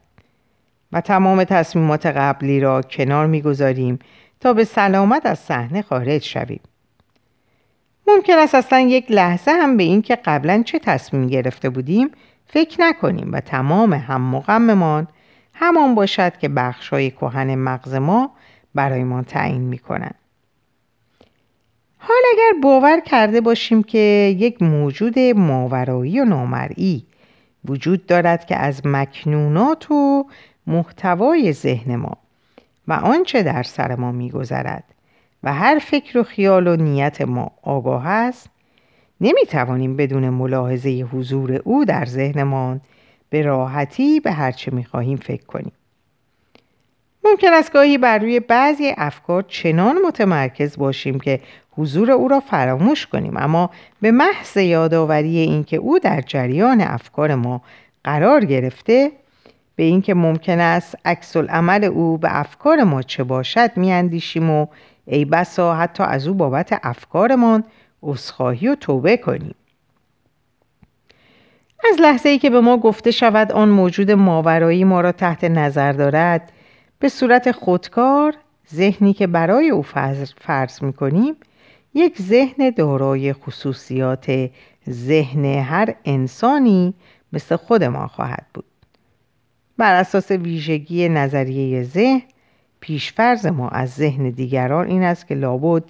و 0.91 1.01
تمام 1.01 1.43
تصمیمات 1.43 2.05
قبلی 2.05 2.59
را 2.59 2.81
کنار 2.81 3.27
می 3.27 3.41
گذاریم 3.41 3.99
تا 4.39 4.53
به 4.53 4.63
سلامت 4.63 5.25
از 5.25 5.39
صحنه 5.39 5.81
خارج 5.81 6.23
شویم. 6.23 6.59
ممکن 8.07 8.37
است 8.37 8.55
اصلا 8.55 8.79
یک 8.79 9.11
لحظه 9.11 9.51
هم 9.51 9.77
به 9.77 9.83
این 9.83 10.01
که 10.01 10.15
قبلا 10.15 10.63
چه 10.65 10.79
تصمیم 10.79 11.27
گرفته 11.27 11.69
بودیم 11.69 12.11
فکر 12.45 12.81
نکنیم 12.81 13.29
و 13.33 13.39
تمام 13.39 13.93
هم 13.93 14.21
مقممان 14.21 15.07
همان 15.53 15.95
باشد 15.95 16.37
که 16.37 16.49
بخش 16.49 16.89
های 16.89 17.11
کهن 17.11 17.55
مغز 17.55 17.93
ما 17.93 18.31
برایمان 18.75 19.23
تعیین 19.23 19.61
می 19.61 19.77
کنند. 19.77 20.15
حال 21.97 22.21
اگر 22.33 22.59
باور 22.63 22.99
کرده 22.99 23.41
باشیم 23.41 23.83
که 23.83 24.35
یک 24.39 24.61
موجود 24.61 25.19
ماورایی 25.19 26.19
و 26.19 26.25
نامرئی 26.25 27.05
وجود 27.65 28.05
دارد 28.05 28.45
که 28.45 28.55
از 28.55 28.81
مکنونات 28.85 29.91
و 29.91 30.25
محتوای 30.67 31.53
ذهن 31.53 31.95
ما 31.95 32.17
و 32.87 32.93
آنچه 32.93 33.43
در 33.43 33.63
سر 33.63 33.95
ما 33.95 34.11
میگذرد 34.11 34.92
و 35.43 35.53
هر 35.53 35.79
فکر 35.79 36.17
و 36.17 36.23
خیال 36.23 36.67
و 36.67 36.75
نیت 36.75 37.21
ما 37.21 37.51
آگاه 37.61 38.07
است 38.07 38.49
نمی 39.21 39.45
توانیم 39.49 39.95
بدون 39.95 40.29
ملاحظه 40.29 40.89
حضور 40.89 41.61
او 41.63 41.85
در 41.85 42.05
ذهنمان 42.05 42.81
به 43.29 43.41
راحتی 43.41 44.19
به 44.19 44.31
هرچه 44.31 44.71
می 44.75 44.83
خواهیم 44.83 45.17
فکر 45.17 45.45
کنیم. 45.45 45.71
ممکن 47.25 47.53
است 47.53 47.73
گاهی 47.73 47.97
بر 47.97 48.17
روی 48.17 48.39
بعضی 48.39 48.93
افکار 48.97 49.45
چنان 49.47 49.97
متمرکز 50.07 50.77
باشیم 50.77 51.19
که 51.19 51.39
حضور 51.71 52.11
او 52.11 52.27
را 52.27 52.39
فراموش 52.39 53.07
کنیم 53.07 53.37
اما 53.37 53.69
به 54.01 54.11
محض 54.11 54.57
یادآوری 54.57 55.37
اینکه 55.37 55.77
او 55.77 55.99
در 55.99 56.21
جریان 56.21 56.81
افکار 56.81 57.35
ما 57.35 57.61
قرار 58.03 58.45
گرفته 58.45 59.11
به 59.75 59.83
اینکه 59.83 60.13
ممکن 60.13 60.59
است 60.59 60.95
عکس 61.05 61.37
عمل 61.37 61.83
او 61.83 62.17
به 62.17 62.39
افکار 62.39 62.83
ما 62.83 63.01
چه 63.01 63.23
باشد 63.23 63.71
میاندیشیم 63.75 64.49
و 64.49 64.67
ای 65.05 65.25
بسا 65.25 65.75
حتی 65.75 66.03
از 66.03 66.27
او 66.27 66.33
بابت 66.33 66.79
افکارمان 66.83 67.63
عذرخواهی 68.03 68.67
و 68.67 68.75
توبه 68.75 69.17
کنیم. 69.17 69.55
از 71.91 72.01
لحظه 72.01 72.29
ای 72.29 72.37
که 72.37 72.49
به 72.49 72.61
ما 72.61 72.77
گفته 72.77 73.11
شود 73.11 73.51
آن 73.51 73.69
موجود 73.69 74.11
ماورایی 74.11 74.83
ما 74.83 75.01
را 75.01 75.11
تحت 75.11 75.43
نظر 75.43 75.91
دارد 75.91 76.51
به 76.99 77.09
صورت 77.09 77.51
خودکار 77.51 78.33
ذهنی 78.73 79.13
که 79.13 79.27
برای 79.27 79.69
او 79.69 79.81
فرض 80.37 80.83
می 80.83 80.93
کنیم 80.93 81.35
یک 81.93 82.21
ذهن 82.21 82.69
دارای 82.69 83.33
خصوصیات 83.33 84.49
ذهن 84.89 85.45
هر 85.45 85.95
انسانی 86.05 86.93
مثل 87.33 87.55
خود 87.55 87.83
ما 87.83 88.07
خواهد 88.07 88.45
بود. 88.53 88.65
بر 89.77 89.93
اساس 89.93 90.31
ویژگی 90.31 91.09
نظریه 91.09 91.83
ذهن 91.83 92.21
پیشفرز 92.83 93.45
ما 93.45 93.69
از 93.69 93.89
ذهن 93.89 94.29
دیگران 94.29 94.87
این 94.87 95.03
است 95.03 95.27
که 95.27 95.35
لابد 95.35 95.83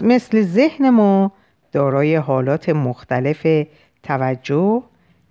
مثل 0.00 0.42
ذهن 0.42 0.90
ما 0.90 1.32
دارای 1.72 2.16
حالات 2.16 2.68
مختلف 2.68 3.66
توجه، 4.02 4.82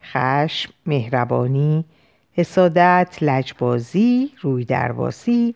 خشم، 0.04 0.74
مهربانی، 0.86 1.86
حسادت، 2.34 3.18
لجبازی، 3.22 4.32
روی 4.42 4.66
درواسی، 4.66 5.56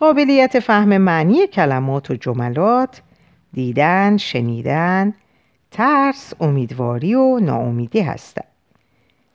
قابلیت 0.00 0.60
فهم 0.60 0.98
معنی 0.98 1.46
کلمات 1.46 2.10
و 2.10 2.14
جملات، 2.14 3.02
دیدن، 3.52 4.16
شنیدن، 4.16 5.14
ترس، 5.70 6.34
امیدواری 6.40 7.14
و 7.14 7.38
ناامیدی 7.38 8.00
هستند. 8.00 8.48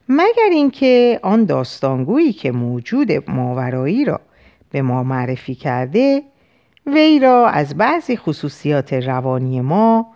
مگر 0.10 0.50
اینکه 0.52 1.20
آن 1.24 1.46
داستانگویی 1.46 2.34
که 2.34 2.52
موجود 2.52 3.30
ماورایی 3.30 4.06
را 4.06 4.22
به 4.72 4.82
ما 4.82 5.04
معرفی 5.04 5.56
کرده 5.56 6.24
وی 6.86 7.20
را 7.20 7.48
از 7.48 7.78
بعضی 7.78 8.18
خصوصیات 8.18 8.94
روانی 8.94 9.62
ما 9.62 10.14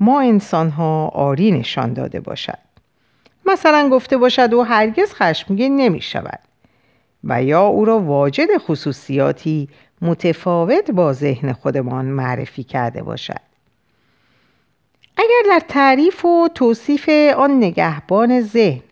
ما 0.00 0.20
انسانها 0.20 1.08
آری 1.08 1.50
نشان 1.50 1.92
داده 1.92 2.20
باشد. 2.20 2.58
مثلا 3.46 3.88
گفته 3.88 4.16
باشد 4.16 4.54
او 4.54 4.64
هرگز 4.64 5.12
خشمگین 5.12 5.76
نمی 5.76 6.00
شود 6.00 6.38
و 7.24 7.42
یا 7.42 7.66
او 7.66 7.84
را 7.84 7.98
واجد 7.98 8.48
خصوصیاتی 8.58 9.68
متفاوت 10.02 10.90
با 10.90 11.12
ذهن 11.12 11.52
خودمان 11.52 12.04
معرفی 12.04 12.64
کرده 12.64 13.02
باشد. 13.02 13.40
اگر 15.16 15.42
در 15.48 15.60
تعریف 15.68 16.24
و 16.24 16.48
توصیف 16.54 17.08
آن 17.36 17.56
نگهبان 17.56 18.40
ذهن 18.40 18.82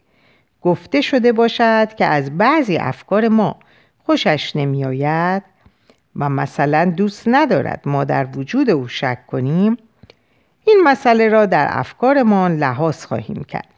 گفته 0.63 1.01
شده 1.01 1.33
باشد 1.33 1.95
که 1.95 2.05
از 2.05 2.39
بعضی 2.39 2.77
افکار 2.77 3.29
ما 3.29 3.57
خوشش 4.07 4.57
نمیآید 4.57 5.43
و 6.17 6.29
مثلا 6.29 6.85
دوست 6.85 7.23
ندارد 7.27 7.83
ما 7.87 8.05
در 8.05 8.29
وجود 8.37 8.71
او 8.71 8.89
شک 8.89 9.27
کنیم 9.27 9.77
این 10.67 10.81
مسئله 10.85 11.29
را 11.29 11.47
در 11.47 11.67
افکارمان 11.71 12.57
لحاظ 12.57 13.05
خواهیم 13.05 13.45
کرد. 13.45 13.69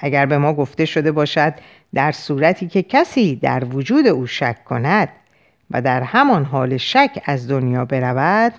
اگر 0.00 0.26
به 0.26 0.38
ما 0.38 0.54
گفته 0.54 0.84
شده 0.84 1.12
باشد 1.12 1.54
در 1.94 2.12
صورتی 2.12 2.68
که 2.68 2.82
کسی 2.82 3.36
در 3.36 3.64
وجود 3.64 4.06
او 4.06 4.26
شک 4.26 4.64
کند 4.64 5.08
و 5.70 5.82
در 5.82 6.02
همان 6.02 6.44
حال 6.44 6.76
شک 6.76 7.22
از 7.24 7.48
دنیا 7.48 7.84
برود 7.84 8.52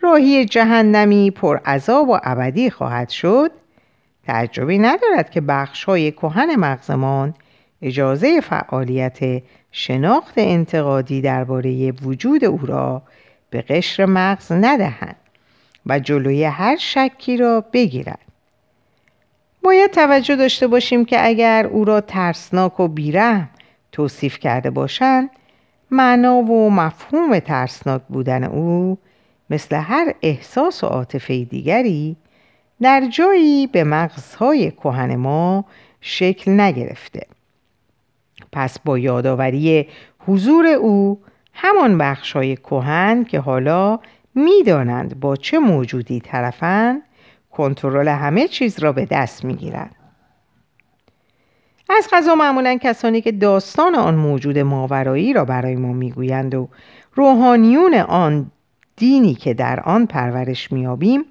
راهی 0.00 0.44
جهنمی 0.44 1.30
پر 1.30 1.56
عذاب 1.56 2.08
و 2.08 2.18
ابدی 2.22 2.70
خواهد 2.70 3.08
شد 3.08 3.50
تعجبی 4.26 4.78
ندارد 4.78 5.30
که 5.30 5.40
بخش 5.40 5.84
های 5.84 6.12
کهن 6.12 6.56
مغزمان 6.56 7.34
اجازه 7.82 8.40
فعالیت 8.40 9.42
شناخت 9.72 10.34
انتقادی 10.36 11.20
درباره 11.20 11.92
وجود 11.92 12.44
او 12.44 12.66
را 12.66 13.02
به 13.50 13.62
قشر 13.62 14.04
مغز 14.04 14.52
ندهند 14.52 15.16
و 15.86 15.98
جلوی 15.98 16.44
هر 16.44 16.76
شکی 16.76 17.36
را 17.36 17.64
بگیرند. 17.72 18.18
باید 19.62 19.90
توجه 19.90 20.36
داشته 20.36 20.66
باشیم 20.66 21.04
که 21.04 21.26
اگر 21.26 21.66
او 21.66 21.84
را 21.84 22.00
ترسناک 22.00 22.80
و 22.80 22.88
بیرحم 22.88 23.50
توصیف 23.92 24.38
کرده 24.38 24.70
باشند 24.70 25.30
معنا 25.90 26.36
و 26.36 26.70
مفهوم 26.70 27.38
ترسناک 27.38 28.02
بودن 28.08 28.44
او 28.44 28.98
مثل 29.50 29.76
هر 29.76 30.14
احساس 30.22 30.84
و 30.84 30.86
عاطفه 30.86 31.44
دیگری 31.44 32.16
در 32.80 33.08
جایی 33.12 33.66
به 33.66 33.84
مغزهای 33.84 34.70
کهن 34.70 35.16
ما 35.16 35.64
شکل 36.00 36.60
نگرفته 36.60 37.26
پس 38.52 38.78
با 38.78 38.98
یادآوری 38.98 39.88
حضور 40.18 40.66
او 40.66 41.20
همان 41.52 41.98
بخشای 41.98 42.56
کهن 42.56 43.24
که 43.24 43.40
حالا 43.40 43.98
می‌دانند 44.34 45.20
با 45.20 45.36
چه 45.36 45.58
موجودی 45.58 46.20
طرفند 46.20 47.02
کنترل 47.50 48.08
همه 48.08 48.48
چیز 48.48 48.78
را 48.78 48.92
به 48.92 49.04
دست 49.04 49.44
می‌گیرند 49.44 49.94
از 51.90 52.08
غذا 52.12 52.34
معمولا 52.34 52.78
کسانی 52.82 53.20
که 53.20 53.32
داستان 53.32 53.94
آن 53.94 54.14
موجود 54.14 54.58
ماورایی 54.58 55.32
را 55.32 55.44
برای 55.44 55.76
ما 55.76 55.92
می‌گویند 55.92 56.54
و 56.54 56.68
روحانیون 57.14 57.94
آن 57.94 58.50
دینی 58.96 59.34
که 59.34 59.54
در 59.54 59.80
آن 59.80 60.06
پرورش 60.06 60.72
میابیم 60.72 61.24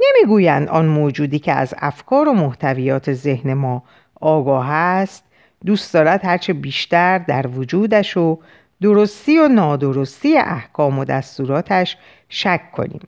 نمی‌گویند 0.00 0.68
آن 0.68 0.86
موجودی 0.86 1.38
که 1.38 1.52
از 1.52 1.74
افکار 1.78 2.28
و 2.28 2.32
محتویات 2.32 3.12
ذهن 3.12 3.54
ما 3.54 3.82
آگاه 4.20 4.70
است 4.70 5.24
دوست 5.66 5.94
دارد 5.94 6.24
هرچه 6.24 6.52
بیشتر 6.52 7.18
در 7.18 7.46
وجودش 7.46 8.16
و 8.16 8.38
درستی 8.80 9.38
و 9.38 9.48
نادرستی 9.48 10.38
احکام 10.38 10.98
و 10.98 11.04
دستوراتش 11.04 11.96
شک 12.28 12.70
کنیم 12.72 13.00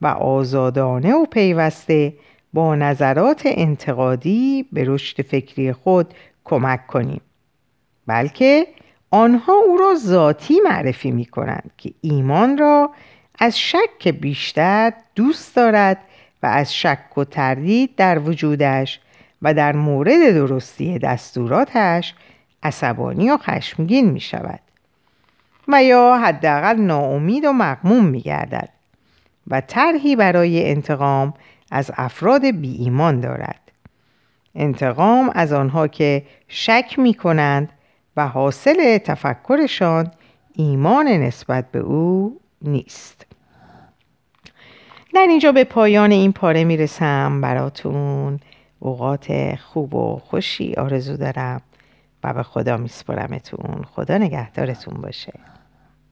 و 0.00 0.06
آزادانه 0.06 1.14
و 1.14 1.24
پیوسته 1.24 2.14
با 2.52 2.74
نظرات 2.74 3.42
انتقادی 3.44 4.66
به 4.72 4.84
رشد 4.86 5.22
فکری 5.22 5.72
خود 5.72 6.14
کمک 6.44 6.86
کنیم. 6.86 7.20
بلکه 8.06 8.66
آنها 9.10 9.52
او 9.52 9.76
را 9.76 9.94
ذاتی 9.94 10.60
معرفی 10.64 11.10
می 11.10 11.24
کنند 11.24 11.70
که 11.76 11.92
ایمان 12.00 12.58
را 12.58 12.90
از 13.38 13.58
شک 13.58 14.08
بیشتر 14.08 14.92
دوست 15.14 15.56
دارد 15.56 15.98
و 16.42 16.46
از 16.46 16.74
شک 16.74 17.18
و 17.18 17.24
تردید 17.24 17.96
در 17.96 18.18
وجودش 18.18 19.00
و 19.42 19.54
در 19.54 19.76
مورد 19.76 20.34
درستی 20.34 20.98
دستوراتش 20.98 22.14
عصبانی 22.62 23.30
و 23.30 23.36
خشمگین 23.36 24.10
می 24.10 24.20
شود 24.20 24.60
و 25.68 25.82
یا 25.82 26.18
حداقل 26.24 26.76
ناامید 26.76 27.44
و 27.44 27.52
مغموم 27.52 28.04
می 28.04 28.20
گردد 28.20 28.68
و 29.48 29.60
طرحی 29.60 30.16
برای 30.16 30.70
انتقام 30.70 31.34
از 31.70 31.90
افراد 31.96 32.44
بی 32.46 32.76
ایمان 32.76 33.20
دارد. 33.20 33.60
انتقام 34.54 35.30
از 35.34 35.52
آنها 35.52 35.88
که 35.88 36.22
شک 36.48 36.94
می 36.98 37.14
کنند 37.14 37.68
و 38.16 38.28
حاصل 38.28 38.98
تفکرشان 38.98 40.10
ایمان 40.54 41.08
نسبت 41.08 41.70
به 41.70 41.78
او 41.78 42.40
نیست. 42.62 43.26
در 45.14 45.26
اینجا 45.28 45.52
به 45.52 45.64
پایان 45.64 46.10
این 46.10 46.32
پاره 46.32 46.64
می‌رسم 46.64 47.40
براتون. 47.40 48.40
اوقات 48.80 49.54
خوب 49.54 49.94
و 49.94 50.18
خوشی 50.18 50.74
آرزو 50.74 51.16
دارم 51.16 51.60
و 52.24 52.34
به 52.34 52.42
خدا 52.42 52.76
میسپرمتون 52.76 53.84
خدا 53.84 54.18
نگهدارتون 54.18 55.00
باشه. 55.00 55.32